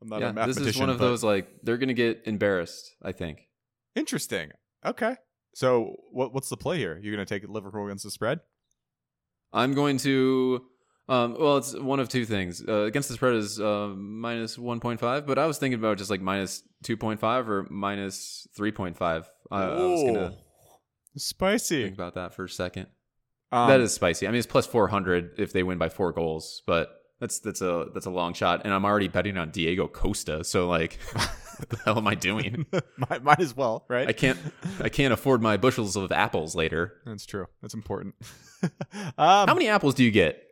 I'm 0.00 0.08
not 0.08 0.22
a 0.22 0.34
yeah, 0.34 0.46
this 0.46 0.56
is 0.56 0.78
one 0.78 0.90
of 0.90 0.98
but- 0.98 1.06
those 1.06 1.24
like 1.24 1.48
they're 1.62 1.78
gonna 1.78 1.94
get 1.94 2.22
embarrassed. 2.24 2.94
I 3.02 3.12
think. 3.12 3.48
Interesting. 3.94 4.52
Okay. 4.84 5.16
So 5.54 5.96
what 6.10 6.32
what's 6.32 6.48
the 6.48 6.56
play 6.56 6.78
here? 6.78 6.98
You're 7.02 7.14
gonna 7.14 7.26
take 7.26 7.48
Liverpool 7.48 7.86
against 7.86 8.04
the 8.04 8.10
spread? 8.10 8.40
I'm 9.52 9.74
going 9.74 9.98
to. 9.98 10.64
Um, 11.08 11.36
well, 11.38 11.58
it's 11.58 11.74
one 11.74 12.00
of 12.00 12.08
two 12.08 12.24
things. 12.24 12.62
Uh, 12.66 12.82
against 12.82 13.08
the 13.08 13.16
spread 13.16 13.34
is 13.34 13.60
uh, 13.60 13.88
minus 13.88 14.56
1.5, 14.56 15.26
but 15.26 15.36
I 15.36 15.46
was 15.46 15.58
thinking 15.58 15.78
about 15.78 15.98
just 15.98 16.10
like 16.10 16.22
minus 16.22 16.62
2.5 16.84 17.48
or 17.48 17.66
minus 17.68 18.46
3.5. 18.56 19.26
I, 19.50 19.62
I 19.62 19.68
was 19.68 20.02
going 20.02 20.14
to 20.14 20.34
spicy. 21.16 21.82
think 21.82 21.96
about 21.96 22.14
that 22.14 22.34
for 22.34 22.44
a 22.44 22.48
second. 22.48 22.86
Um, 23.52 23.68
that 23.68 23.80
is 23.80 23.92
spicy. 23.92 24.26
I 24.26 24.30
mean, 24.30 24.38
it's 24.38 24.46
plus 24.46 24.66
400 24.66 25.34
if 25.38 25.52
they 25.52 25.62
win 25.62 25.78
by 25.78 25.88
four 25.90 26.12
goals, 26.12 26.62
but 26.66 26.88
that's 27.20 27.38
that's 27.40 27.60
a 27.60 27.86
that's 27.94 28.06
a 28.06 28.10
long 28.10 28.32
shot. 28.34 28.62
And 28.64 28.72
I'm 28.72 28.84
already 28.84 29.08
betting 29.08 29.36
on 29.36 29.50
Diego 29.50 29.86
Costa, 29.88 30.42
so 30.42 30.68
like, 30.68 30.98
what 31.12 31.68
the 31.68 31.76
hell 31.84 31.98
am 31.98 32.06
I 32.08 32.14
doing? 32.14 32.66
might, 33.10 33.22
might 33.22 33.40
as 33.40 33.54
well, 33.56 33.84
right? 33.88 34.08
I 34.08 34.12
can't 34.12 34.38
I 34.80 34.88
can't 34.88 35.12
afford 35.12 35.42
my 35.42 35.56
bushels 35.58 35.94
of 35.96 36.10
apples 36.10 36.54
later. 36.54 36.94
That's 37.04 37.26
true. 37.26 37.46
That's 37.60 37.74
important. 37.74 38.14
um, 38.62 39.48
How 39.48 39.54
many 39.54 39.68
apples 39.68 39.94
do 39.94 40.02
you 40.04 40.10
get, 40.10 40.42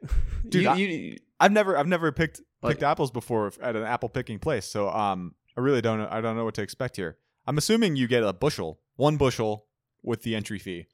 Dude, 0.48 0.62
You- 0.62 0.68
I- 0.70 0.74
you- 0.76 1.16
I've 1.40 1.52
never 1.52 1.76
I've 1.78 1.86
never 1.88 2.12
picked 2.12 2.40
Like- 2.62 2.72
picked 2.74 2.82
apples 2.82 3.10
before 3.10 3.50
at 3.62 3.74
an 3.76 3.82
apple 3.82 4.10
picking 4.10 4.38
place, 4.38 4.66
so 4.66 4.90
um 4.90 5.34
I 5.56 5.60
really 5.62 5.80
don't 5.80 6.00
I 6.02 6.20
don't 6.20 6.36
know 6.36 6.44
what 6.44 6.54
to 6.54 6.62
expect 6.62 6.96
here. 6.96 7.16
I'm 7.46 7.56
assuming 7.56 7.96
you 7.96 8.06
get 8.06 8.22
a 8.22 8.32
bushel 8.34 8.78
one 8.96 9.16
bushel 9.16 9.66
with 10.02 10.22
the 10.22 10.34
entry 10.36 10.58
fee. 10.58 10.86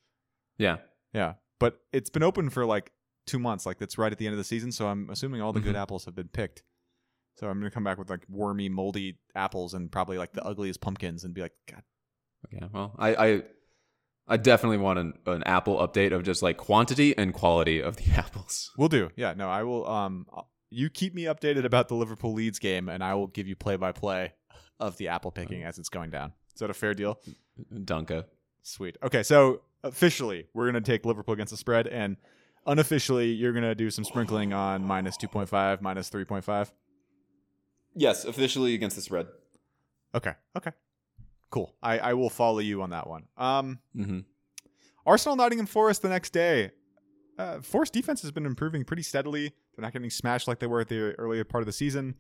Yeah. 0.57 0.77
Yeah, 1.13 1.35
but 1.59 1.81
it's 1.93 2.11
been 2.11 2.23
open 2.23 2.51
for 2.51 2.65
like 2.67 2.93
two 3.27 3.39
months. 3.39 3.67
Like 3.67 3.79
that's 3.79 3.99
right 3.99 4.13
at 4.13 4.19
the 4.19 4.27
end 4.27 4.35
of 4.35 4.39
the 4.39 4.45
season. 4.45 4.73
So 4.73 4.87
I'm 4.89 5.11
assuming 5.11 5.41
all 5.43 5.53
the 5.53 5.61
good 5.61 5.75
Mhm. 5.75 5.81
apples 5.83 6.05
have 6.05 6.15
been 6.15 6.29
picked. 6.29 6.63
So 7.37 7.49
I'm 7.49 7.59
gonna 7.59 7.71
come 7.71 7.85
back 7.85 7.99
with 7.99 8.09
like 8.11 8.25
wormy, 8.29 8.69
moldy 8.69 9.19
apples 9.35 9.75
and 9.75 9.91
probably 9.93 10.17
like 10.19 10.33
the 10.33 10.45
ugliest 10.45 10.81
pumpkins 10.81 11.25
and 11.25 11.35
be 11.35 11.43
like, 11.43 11.53
God, 11.71 11.83
Okay. 12.47 12.65
Well, 12.73 12.95
I 12.99 13.15
I, 13.15 13.43
I 14.29 14.37
definitely 14.37 14.79
want 14.79 14.99
an, 14.99 15.13
an 15.27 15.43
Apple 15.45 15.77
update 15.79 16.13
of 16.13 16.23
just 16.23 16.43
like 16.43 16.57
quantity 16.57 17.17
and 17.17 17.33
quality 17.35 17.81
of 17.81 17.97
the 17.97 18.11
apples. 18.17 18.71
we'll 18.79 18.89
do. 18.89 19.11
Yeah, 19.17 19.35
no, 19.35 19.49
I 19.49 19.63
will. 19.65 19.87
Um, 19.89 20.27
you 20.71 20.91
keep 20.91 21.15
me 21.15 21.25
updated 21.25 21.65
about 21.65 21.89
the 21.89 21.95
Liverpool 21.95 22.33
Leeds 22.33 22.59
game, 22.59 22.89
and 22.89 23.03
I 23.05 23.15
will 23.15 23.29
give 23.29 23.47
you 23.47 23.55
play 23.57 23.77
by 23.77 23.93
play 23.93 24.33
of 24.81 24.97
the 24.97 25.09
apple 25.09 25.31
picking 25.31 25.63
as 25.65 25.79
it's 25.79 25.89
going 25.89 26.11
down. 26.11 26.33
Is 26.55 26.61
that 26.61 26.71
a 26.71 26.75
fair 26.75 26.93
deal? 26.95 27.21
Dunka. 27.73 28.25
Sweet. 28.63 28.97
Okay, 29.03 29.23
so 29.23 29.61
officially, 29.87 30.47
we're 30.55 30.67
gonna 30.67 30.81
take 30.81 31.05
Liverpool 31.05 31.35
against 31.35 31.51
the 31.53 31.57
spread, 31.57 31.87
and 31.87 32.17
unofficially, 32.67 33.31
you're 33.33 33.53
gonna 33.53 33.75
do 33.75 33.91
some 33.91 34.05
sprinkling 34.05 34.53
on 34.53 34.85
minus 34.85 35.17
two 35.17 35.29
point 35.29 35.49
five, 35.49 35.83
minus 35.83 36.09
three 36.09 36.25
point 36.25 36.45
five. 36.45 36.73
Yes, 37.95 38.25
officially 38.25 38.75
against 38.75 38.97
the 38.97 39.03
spread. 39.03 39.27
Okay. 40.15 40.33
Okay. 40.57 40.73
Cool. 41.51 41.75
I, 41.83 41.99
I 41.99 42.15
will 42.15 42.29
follow 42.31 42.59
you 42.59 42.83
on 42.83 42.91
that 42.91 43.07
one. 43.07 43.25
Um, 43.37 43.79
Mm-hmm. 43.97 44.21
Arsenal, 45.07 45.37
Nottingham 45.37 45.67
Forest 45.67 46.03
the 46.03 46.09
next 46.09 46.31
day. 46.31 46.73
Uh, 47.39 47.61
Forest 47.61 47.93
defense 47.93 48.23
has 48.23 48.33
been 48.33 48.45
improving 48.45 48.85
pretty 48.85 49.03
steadily. 49.03 49.55
They're 49.75 49.83
not 49.83 49.93
getting 49.93 50.11
smashed 50.11 50.49
like 50.49 50.59
they 50.59 50.67
were 50.67 50.81
at 50.81 50.89
the 50.89 51.13
earlier 51.19 51.45
part 51.45 51.63
of 51.63 51.67
the 51.67 51.73
season. 51.73 52.17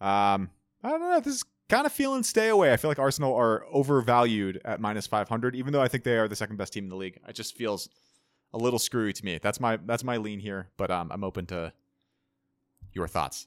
Um, 0.00 0.48
I 0.82 0.90
don't 0.90 1.00
know. 1.00 1.20
This 1.20 1.34
is 1.36 1.44
kind 1.68 1.86
of 1.86 1.92
feeling 1.92 2.22
stay 2.22 2.48
away. 2.48 2.72
I 2.72 2.76
feel 2.76 2.90
like 2.90 2.98
Arsenal 2.98 3.34
are 3.34 3.64
overvalued 3.72 4.60
at 4.64 4.80
minus 4.80 5.06
500, 5.06 5.54
even 5.56 5.72
though 5.72 5.82
I 5.82 5.88
think 5.88 6.04
they 6.04 6.16
are 6.18 6.28
the 6.28 6.36
second 6.36 6.56
best 6.56 6.72
team 6.72 6.84
in 6.84 6.90
the 6.90 6.96
league. 6.96 7.18
It 7.28 7.34
just 7.34 7.56
feels 7.56 7.88
a 8.52 8.58
little 8.58 8.78
screwy 8.78 9.12
to 9.12 9.24
me. 9.24 9.38
That's 9.42 9.60
my 9.60 9.76
that's 9.76 10.04
my 10.04 10.16
lean 10.16 10.40
here, 10.40 10.68
but 10.76 10.90
um, 10.90 11.10
I'm 11.12 11.22
open 11.24 11.46
to 11.46 11.72
your 12.92 13.06
thoughts. 13.08 13.46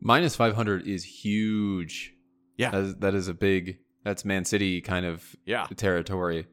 Minus 0.00 0.34
five 0.36 0.54
hundred 0.54 0.86
is 0.86 1.04
huge. 1.04 2.14
Yeah. 2.56 2.70
That 2.70 2.80
is, 2.82 2.96
that 2.96 3.14
is 3.14 3.28
a 3.28 3.34
big. 3.34 3.78
That's 4.04 4.24
Man 4.24 4.44
City 4.46 4.80
kind 4.80 5.04
of 5.04 5.36
Yeah. 5.44 5.66
territory. 5.76 6.46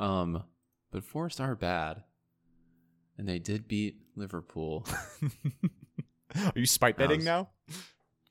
Um, 0.00 0.42
but 0.90 1.04
Forest 1.04 1.40
are 1.40 1.54
bad, 1.54 2.02
and 3.16 3.28
they 3.28 3.38
did 3.38 3.68
beat 3.68 3.96
Liverpool. 4.16 4.84
Are 6.36 6.52
you 6.56 6.66
spite 6.66 6.96
betting 6.96 7.18
was- 7.18 7.24
now? 7.24 7.50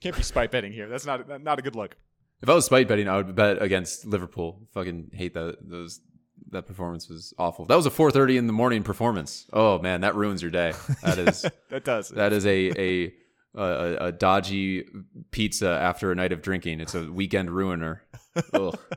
Can't 0.04 0.16
be 0.16 0.22
spite 0.24 0.52
betting 0.52 0.74
here. 0.74 0.88
That's 0.90 1.06
not 1.06 1.42
not 1.42 1.60
a 1.60 1.62
good 1.62 1.76
look. 1.76 1.96
if 2.42 2.50
I 2.50 2.54
was 2.54 2.66
spite 2.66 2.88
betting, 2.88 3.08
I 3.08 3.18
would 3.18 3.34
bet 3.36 3.62
against 3.62 4.06
Liverpool. 4.06 4.68
Fucking 4.74 5.12
hate 5.14 5.34
that 5.34 5.58
those 5.62 6.02
that 6.50 6.68
performance 6.68 7.08
was 7.10 7.34
awful. 7.40 7.66
That 7.66 7.76
was 7.78 7.86
a 7.86 7.90
4:30 7.90 8.38
in 8.38 8.48
the 8.48 8.54
morning 8.54 8.84
performance. 8.84 9.48
Oh 9.54 9.80
man, 9.80 10.02
that 10.02 10.16
ruins 10.16 10.42
your 10.42 10.52
day. 10.52 10.74
That 11.04 11.18
is 11.18 11.46
that 11.70 11.86
does. 11.86 12.10
that 12.10 12.34
is 12.34 12.46
a 12.46 12.72
a 12.78 13.14
a, 13.56 14.08
a 14.08 14.12
dodgy 14.12 14.84
pizza 15.32 15.70
after 15.70 16.12
a 16.12 16.16
night 16.16 16.34
of 16.34 16.42
drinking. 16.42 16.82
It's 16.82 16.96
a 16.96 17.10
weekend 17.12 17.50
ruiner. 17.50 18.04
Ugh. 18.54 18.78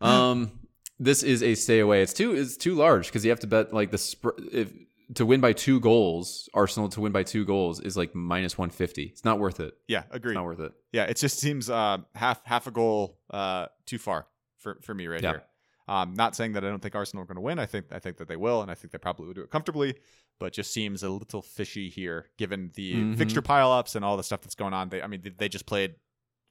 Um, 0.00 0.58
this 0.98 1.22
is 1.22 1.42
a 1.44 1.54
stay 1.54 1.78
away. 1.78 2.02
It's 2.02 2.12
too 2.12 2.32
it's 2.32 2.56
too 2.56 2.74
large 2.74 3.06
because 3.06 3.24
you 3.24 3.30
have 3.30 3.40
to 3.40 3.46
bet 3.46 3.72
like 3.72 3.90
the 3.92 3.98
sp- 4.02 4.34
if 4.52 4.72
to 5.14 5.26
win 5.26 5.40
by 5.40 5.52
two 5.52 5.80
goals. 5.80 6.48
Arsenal 6.54 6.88
to 6.90 7.00
win 7.00 7.12
by 7.12 7.22
two 7.22 7.44
goals 7.44 7.80
is 7.80 7.96
like 7.96 8.14
minus 8.14 8.56
one 8.58 8.70
fifty. 8.70 9.04
It's 9.04 9.24
not 9.24 9.38
worth 9.38 9.60
it. 9.60 9.74
yeah, 9.88 10.04
agreed. 10.10 10.32
It's 10.32 10.36
not 10.36 10.44
worth 10.44 10.60
it. 10.60 10.72
Yeah, 10.92 11.04
it 11.04 11.16
just 11.16 11.38
seems 11.38 11.68
uh, 11.70 11.98
half 12.14 12.44
half 12.44 12.66
a 12.66 12.70
goal 12.70 13.18
uh, 13.30 13.66
too 13.86 13.98
far 13.98 14.26
for, 14.58 14.78
for 14.82 14.94
me 14.94 15.06
right 15.06 15.22
Yeah. 15.22 15.30
here. 15.32 15.42
Um, 15.88 16.14
not 16.14 16.36
saying 16.36 16.52
that 16.52 16.64
I 16.64 16.68
don't 16.68 16.80
think 16.80 16.94
Arsenal 16.94 17.22
are 17.24 17.26
going 17.26 17.34
to 17.36 17.40
win. 17.42 17.58
I 17.58 17.66
think 17.66 17.86
I 17.92 17.98
think 17.98 18.16
that 18.18 18.28
they 18.28 18.36
will, 18.36 18.62
and 18.62 18.70
I 18.70 18.74
think 18.74 18.92
they 18.92 18.98
probably 18.98 19.26
will 19.26 19.34
do 19.34 19.42
it 19.42 19.50
comfortably. 19.50 19.96
But 20.38 20.52
just 20.52 20.72
seems 20.72 21.02
a 21.02 21.08
little 21.10 21.42
fishy 21.42 21.88
here, 21.88 22.30
given 22.38 22.70
the 22.74 22.94
Mhm. 22.94 23.16
fixture 23.18 23.42
pileups 23.42 23.94
and 23.96 24.04
all 24.04 24.16
the 24.16 24.22
stuff 24.22 24.40
that's 24.40 24.54
going 24.54 24.72
on. 24.72 24.88
They, 24.88 25.02
I 25.02 25.06
mean, 25.06 25.20
they, 25.22 25.30
they 25.30 25.48
just 25.48 25.66
played, 25.66 25.94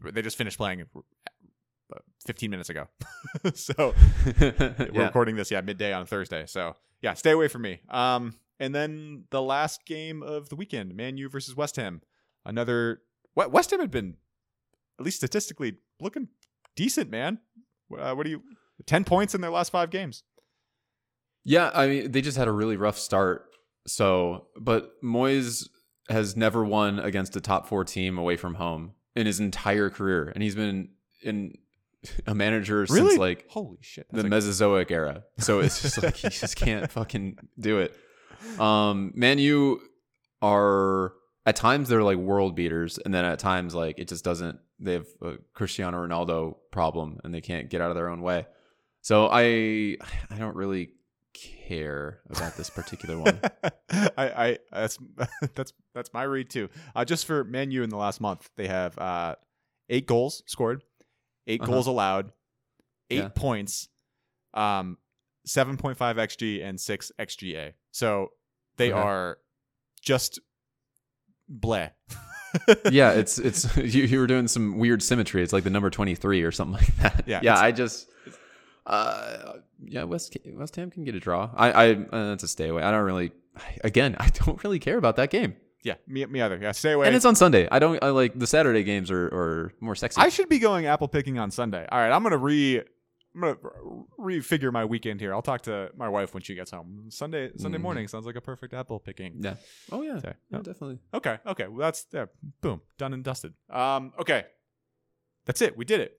they 0.01 0.21
just 0.21 0.37
finished 0.37 0.57
playing 0.57 0.83
uh, 0.95 1.99
15 2.25 2.49
minutes 2.51 2.69
ago. 2.69 2.87
so 3.53 3.73
we're 4.39 4.89
yeah. 4.93 5.05
recording 5.05 5.35
this, 5.35 5.51
yeah, 5.51 5.61
midday 5.61 5.91
on 5.93 6.05
Thursday. 6.05 6.45
So 6.45 6.75
yeah, 7.01 7.13
stay 7.13 7.31
away 7.31 7.47
from 7.47 7.63
me. 7.63 7.81
Um, 7.89 8.35
and 8.59 8.73
then 8.75 9.25
the 9.31 9.41
last 9.41 9.85
game 9.85 10.21
of 10.23 10.49
the 10.49 10.55
weekend, 10.55 10.95
Man 10.95 11.17
U 11.17 11.29
versus 11.29 11.55
West 11.55 11.75
Ham. 11.77 12.01
Another 12.45 13.01
We- 13.35 13.47
West 13.47 13.71
Ham 13.71 13.79
had 13.79 13.91
been, 13.91 14.17
at 14.99 15.05
least 15.05 15.17
statistically, 15.17 15.77
looking 15.99 16.27
decent, 16.75 17.09
man. 17.09 17.39
Uh, 17.97 18.13
what 18.13 18.23
do 18.23 18.29
you? 18.29 18.43
Ten 18.85 19.03
points 19.03 19.35
in 19.35 19.41
their 19.41 19.51
last 19.51 19.71
five 19.71 19.89
games. 19.89 20.23
Yeah, 21.43 21.71
I 21.73 21.87
mean, 21.87 22.11
they 22.11 22.21
just 22.21 22.37
had 22.37 22.47
a 22.47 22.51
really 22.51 22.77
rough 22.77 22.97
start. 22.97 23.47
So, 23.87 24.47
but 24.59 25.01
Moyes 25.03 25.67
has 26.09 26.35
never 26.35 26.63
won 26.63 26.99
against 26.99 27.35
a 27.35 27.41
top 27.41 27.67
four 27.67 27.83
team 27.83 28.17
away 28.17 28.37
from 28.37 28.55
home 28.55 28.93
in 29.15 29.25
his 29.25 29.39
entire 29.39 29.89
career, 29.89 30.31
and 30.33 30.43
he's 30.43 30.55
been 30.55 30.89
in 31.23 31.57
a 32.27 32.33
manager 32.35 32.85
Really? 32.89 33.09
since 33.09 33.17
like 33.17 33.45
Holy 33.49 33.77
shit! 33.81 34.07
the 34.11 34.23
like- 34.23 34.29
Mesozoic 34.29 34.91
era. 34.91 35.23
So 35.39 35.59
it's 35.59 35.81
just 35.81 36.01
like 36.01 36.15
he 36.15 36.29
just 36.29 36.55
can't 36.55 36.89
fucking 36.91 37.37
do 37.59 37.79
it. 37.79 37.95
Um, 38.59 39.11
Man 39.15 39.37
U 39.39 39.81
are 40.41 41.13
at 41.45 41.55
times 41.55 41.89
they're 41.89 42.03
like 42.03 42.17
world 42.17 42.55
beaters, 42.55 42.97
and 43.03 43.13
then 43.13 43.25
at 43.25 43.39
times 43.39 43.75
like 43.75 43.99
it 43.99 44.07
just 44.07 44.23
doesn't. 44.23 44.59
They 44.79 44.93
have 44.93 45.05
a 45.21 45.33
Cristiano 45.53 46.05
Ronaldo 46.05 46.55
problem, 46.71 47.19
and 47.23 47.33
they 47.33 47.41
can't 47.41 47.69
get 47.69 47.81
out 47.81 47.91
of 47.91 47.95
their 47.95 48.09
own 48.09 48.21
way. 48.21 48.47
So 49.01 49.27
I 49.31 49.97
I 50.29 50.37
don't 50.39 50.55
really 50.55 50.91
care 51.33 52.19
about 52.29 52.57
this 52.57 52.69
particular 52.69 53.17
one. 53.19 53.39
I, 53.91 54.11
I 54.17 54.57
that's 54.71 54.97
that's 55.55 55.73
that's 55.93 56.13
my 56.13 56.23
read 56.23 56.49
too. 56.49 56.69
Uh, 56.95 57.05
just 57.05 57.25
for 57.25 57.43
Man 57.43 57.71
U 57.71 57.83
in 57.83 57.89
the 57.89 57.97
last 57.97 58.21
month, 58.21 58.49
they 58.55 58.67
have 58.67 58.97
uh, 58.97 59.35
eight 59.89 60.07
goals 60.07 60.41
scored, 60.47 60.83
8 61.47 61.61
Uh-huh. 61.61 61.71
goals 61.71 61.87
allowed, 61.87 62.31
eight 63.09 63.17
Yeah. 63.17 63.29
points, 63.29 63.89
um, 64.53 64.97
seven 65.45 65.77
point 65.77 65.97
five 65.97 66.17
xG 66.17 66.61
and 66.63 66.79
six 66.79 67.11
xGA. 67.19 67.73
So 67.91 68.31
they 68.77 68.91
Okay. 68.91 68.99
are 68.99 69.37
just 70.01 70.39
bleh. 71.51 71.91
yeah, 72.91 73.11
it's 73.21 73.37
it's 73.39 73.75
you, 73.77 74.03
you 74.03 74.19
were 74.19 74.27
doing 74.27 74.47
some 74.47 74.77
weird 74.77 75.01
symmetry. 75.03 75.41
It's 75.43 75.53
like 75.53 75.63
the 75.63 75.69
number 75.69 75.89
twenty 75.89 76.15
three 76.15 76.43
or 76.43 76.51
something 76.51 76.77
like 76.79 76.95
that. 76.97 77.23
Yeah, 77.27 77.39
yeah. 77.43 77.59
I 77.59 77.71
just, 77.71 78.07
uh, 78.85 79.53
yeah, 79.83 80.03
West 80.03 80.35
West 80.53 80.75
Ham 80.75 80.91
can 80.91 81.03
get 81.03 81.15
a 81.15 81.19
draw. 81.19 81.49
I, 81.55 81.71
I 81.71 81.91
uh, 81.93 82.05
that's 82.29 82.43
a 82.43 82.47
stay 82.47 82.67
away. 82.69 82.83
I 82.83 82.91
don't 82.91 83.03
really. 83.05 83.31
Again, 83.83 84.15
I 84.19 84.29
don't 84.29 84.63
really 84.63 84.79
care 84.79 84.97
about 84.97 85.17
that 85.17 85.29
game, 85.29 85.55
yeah, 85.83 85.95
me, 86.07 86.25
me 86.27 86.41
either. 86.41 86.57
Yeah, 86.61 86.71
stay 86.73 86.91
away. 86.93 87.07
and 87.07 87.15
it's 87.15 87.25
on 87.25 87.35
Sunday. 87.35 87.67
I 87.71 87.79
don't. 87.79 88.03
I 88.03 88.09
like 88.09 88.37
the 88.37 88.47
Saturday 88.47 88.83
games 88.83 89.09
are, 89.11 89.25
are 89.27 89.73
more 89.79 89.95
sexy. 89.95 90.21
I 90.21 90.29
should 90.29 90.49
be 90.49 90.59
going 90.59 90.85
apple 90.85 91.07
picking 91.07 91.39
on 91.39 91.51
Sunday. 91.51 91.85
All 91.91 91.99
right, 91.99 92.11
I'm 92.11 92.23
gonna 92.23 92.37
re. 92.37 92.81
I'm 93.33 93.39
gonna 93.41 93.55
refigure 94.19 94.73
my 94.73 94.83
weekend 94.85 95.21
here. 95.21 95.33
I'll 95.33 95.41
talk 95.41 95.61
to 95.61 95.89
my 95.95 96.09
wife 96.09 96.33
when 96.33 96.43
she 96.43 96.53
gets 96.53 96.71
home. 96.71 97.05
Sunday 97.09 97.51
Sunday 97.57 97.77
Mhm. 97.77 97.81
morning 97.81 98.07
sounds 98.09 98.25
like 98.25 98.35
a 98.35 98.41
perfect 98.41 98.73
apple 98.73 98.99
picking. 98.99 99.35
yeah. 99.39 99.55
Oh 99.91 100.01
yeah. 100.01 100.15
Okay. 100.17 100.33
Yeah, 100.51 100.57
definitely. 100.57 100.99
Okay, 101.13 101.37
okay. 101.47 101.67
Well, 101.67 101.79
that's 101.79 102.05
yeah, 102.11 102.25
boom, 102.61 102.81
done 102.97 103.13
and 103.13 103.23
dusted. 103.23 103.53
Um, 103.69 104.11
okay, 104.19 104.45
that's 105.45 105.61
it. 105.61 105.77
We 105.77 105.85
did 105.85 106.01
it. 106.01 106.17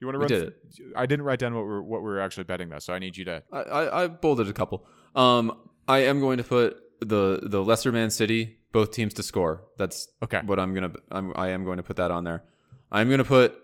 You 0.00 0.06
want 0.06 0.14
to 0.14 0.18
We 0.20 0.22
run? 0.24 0.28
did 0.46 0.54
th- 0.76 0.88
I 0.96 1.06
didn't 1.06 1.24
write 1.24 1.38
down 1.38 1.54
what 1.54 1.64
we're 1.64 1.82
what 1.82 2.02
we're 2.02 2.18
actually 2.20 2.44
betting 2.44 2.68
though, 2.68 2.78
so 2.78 2.92
I 2.94 2.98
need 2.98 3.16
you 3.16 3.24
to. 3.26 3.42
I, 3.52 3.58
I, 3.60 4.04
I 4.04 4.06
bolded 4.08 4.48
a 4.48 4.52
couple. 4.52 4.86
Um, 5.14 5.52
I 5.86 5.98
am 6.04 6.20
going 6.20 6.38
to 6.38 6.44
put 6.44 6.76
the 7.00 7.40
the 7.42 7.62
lesser 7.62 7.92
Man 7.92 8.10
City 8.10 8.57
both 8.72 8.90
teams 8.92 9.14
to 9.14 9.22
score. 9.22 9.64
That's 9.78 10.08
Okay. 10.22 10.40
what 10.44 10.58
I'm 10.60 10.74
gonna. 10.74 10.92
I'm, 11.10 11.32
I 11.36 11.48
am 11.48 11.64
going 11.64 11.76
to 11.78 11.82
put 11.82 11.96
that 11.96 12.10
on 12.10 12.24
there. 12.24 12.42
I'm 12.90 13.08
gonna 13.10 13.24
put 13.24 13.54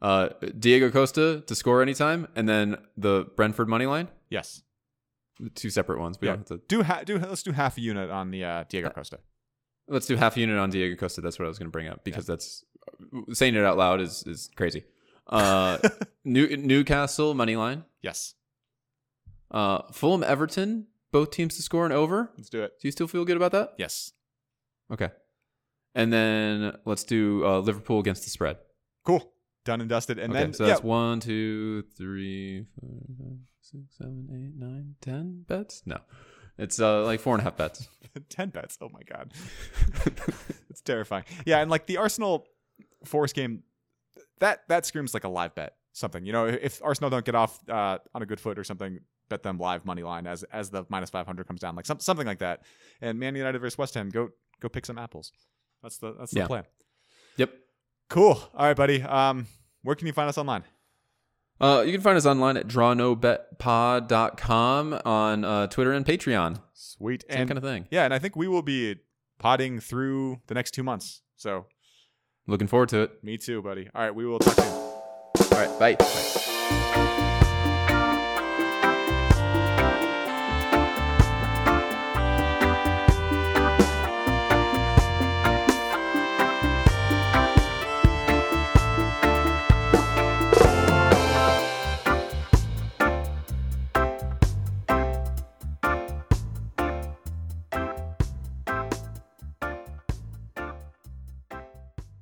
uh, 0.00 0.30
Diego 0.58 0.90
Costa 0.90 1.42
to 1.46 1.54
score 1.54 1.82
anytime, 1.82 2.28
and 2.34 2.48
then 2.48 2.76
the 2.96 3.26
Brentford 3.36 3.68
money 3.68 3.86
line. 3.86 4.08
Yes. 4.30 4.62
Two 5.54 5.70
separate 5.70 5.98
ones. 5.98 6.18
We 6.20 6.28
Yeah. 6.28 6.32
don't 6.36 6.48
have 6.48 6.60
to. 6.60 6.64
Do 6.68 6.82
ha- 6.82 7.02
do 7.04 7.18
let's 7.18 7.42
do 7.42 7.52
half 7.52 7.76
a 7.78 7.80
unit 7.80 8.10
on 8.10 8.30
the 8.30 8.44
uh, 8.44 8.64
Diego 8.68 8.90
Costa. 8.90 9.18
Let's 9.88 10.06
do 10.06 10.16
half 10.16 10.36
a 10.36 10.40
unit 10.40 10.58
on 10.58 10.70
Diego 10.70 10.94
Costa. 10.96 11.20
That's 11.20 11.38
what 11.38 11.46
I 11.46 11.48
was 11.48 11.58
going 11.58 11.66
to 11.68 11.72
bring 11.72 11.88
up 11.88 12.04
because 12.04 12.26
that's 12.26 12.64
saying 13.32 13.54
it 13.56 13.64
out 13.64 13.76
loud 13.76 14.00
is 14.00 14.22
is 14.26 14.50
crazy. 14.56 14.84
Uh, 15.28 15.78
New, 16.24 16.56
Newcastle 16.56 17.32
money 17.32 17.54
line. 17.54 17.84
Yes. 18.02 18.34
Uh, 19.52 19.82
Fulham 19.92 20.24
Everton. 20.24 20.88
Both 21.12 21.30
teams 21.30 21.56
to 21.56 21.62
score 21.62 21.84
and 21.84 21.92
over. 21.92 22.30
Let's 22.36 22.48
do 22.48 22.62
it. 22.62 22.72
Do 22.80 22.88
you 22.88 22.92
still 22.92 23.06
feel 23.06 23.24
good 23.24 23.36
about 23.36 23.52
that? 23.52 23.74
Yes. 23.78 24.12
Okay. 24.90 25.10
And 25.94 26.12
then 26.12 26.76
let's 26.84 27.04
do 27.04 27.44
uh, 27.44 27.58
Liverpool 27.60 28.00
against 28.00 28.24
the 28.24 28.30
spread. 28.30 28.56
Cool. 29.04 29.32
Done 29.64 29.80
and 29.80 29.90
dusted. 29.90 30.18
And 30.18 30.32
okay, 30.32 30.42
then 30.42 30.52
so 30.54 30.64
yeah, 30.64 30.70
that's 30.70 30.82
one, 30.82 31.20
two, 31.20 31.82
three, 31.96 32.64
four, 32.80 32.90
five, 33.18 33.38
six, 33.60 33.82
seven, 33.98 34.26
eight, 34.32 34.58
nine, 34.58 34.94
ten 35.00 35.44
bets. 35.46 35.82
No, 35.86 35.98
it's 36.58 36.80
uh, 36.80 37.04
like 37.04 37.20
four 37.20 37.34
and 37.34 37.42
a 37.42 37.44
half 37.44 37.56
bets. 37.56 37.88
10 38.28 38.50
bets. 38.50 38.76
Oh 38.80 38.88
my 38.88 39.02
god. 39.02 39.32
it's 40.70 40.80
terrifying. 40.80 41.24
Yeah, 41.46 41.60
and 41.60 41.70
like 41.70 41.86
the 41.86 41.98
Arsenal 41.98 42.46
Forest 43.04 43.34
game 43.34 43.62
that 44.40 44.62
that 44.68 44.84
screams 44.86 45.14
like 45.14 45.24
a 45.24 45.28
live 45.28 45.54
bet. 45.54 45.74
something. 45.92 46.26
You 46.26 46.32
know, 46.32 46.46
if 46.46 46.82
Arsenal 46.82 47.10
don't 47.10 47.24
get 47.24 47.34
off 47.34 47.58
uh, 47.68 47.98
on 48.14 48.22
a 48.22 48.26
good 48.26 48.40
foot 48.40 48.58
or 48.58 48.64
something, 48.64 48.98
bet 49.32 49.42
them 49.42 49.58
live 49.58 49.84
money 49.84 50.02
line 50.02 50.26
as 50.26 50.42
as 50.52 50.70
the 50.70 50.84
minus 50.88 51.10
five 51.10 51.26
hundred 51.26 51.46
comes 51.46 51.60
down, 51.60 51.74
like 51.76 51.86
some, 51.86 52.00
something 52.00 52.26
like 52.26 52.38
that. 52.40 52.62
And 53.00 53.18
Man 53.18 53.34
United 53.34 53.58
versus 53.60 53.78
West 53.78 53.94
Ham, 53.94 54.10
go 54.10 54.30
go 54.60 54.68
pick 54.68 54.84
some 54.86 54.98
apples. 54.98 55.32
That's 55.82 55.98
the 55.98 56.14
that's 56.18 56.32
the 56.32 56.40
Yeah. 56.40 56.46
plan. 56.46 56.64
Yep. 57.38 57.50
Cool. 58.10 58.38
All 58.54 58.66
right, 58.66 58.76
buddy. 58.76 59.02
Um, 59.02 59.46
where 59.82 59.96
can 59.96 60.06
you 60.06 60.12
find 60.12 60.28
us 60.28 60.36
online? 60.38 60.64
Uh, 61.60 61.82
you 61.86 61.92
can 61.92 62.00
find 62.00 62.16
us 62.16 62.26
online 62.26 62.56
at 62.56 62.66
drawnobetpod.com 62.66 65.00
on 65.04 65.44
uh, 65.44 65.66
Twitter 65.68 65.92
and 65.92 66.04
Patreon. 66.04 66.60
Sweet. 66.74 67.24
Same 67.30 67.40
and 67.42 67.48
kind 67.48 67.58
of 67.58 67.62
thing. 67.64 67.86
yeah, 67.90 68.04
and 68.04 68.12
I 68.12 68.18
think 68.18 68.34
we 68.36 68.48
will 68.48 68.62
be 68.62 68.96
potting 69.38 69.78
through 69.80 70.40
the 70.48 70.54
next 70.54 70.72
two 70.72 70.82
months. 70.82 71.22
So 71.36 71.66
Looking 72.46 72.66
forward 72.66 72.88
to 72.90 73.02
it. 73.02 73.22
me 73.24 73.38
too, 73.38 73.62
buddy. 73.62 73.88
All 73.94 74.02
right, 74.02 74.14
we 74.14 74.26
will 74.26 74.40
talk 74.40 74.54
soon. 74.54 74.66
All 74.66 75.48
right. 75.52 75.78
Bye. 75.78 75.94
Bye. 75.94 77.08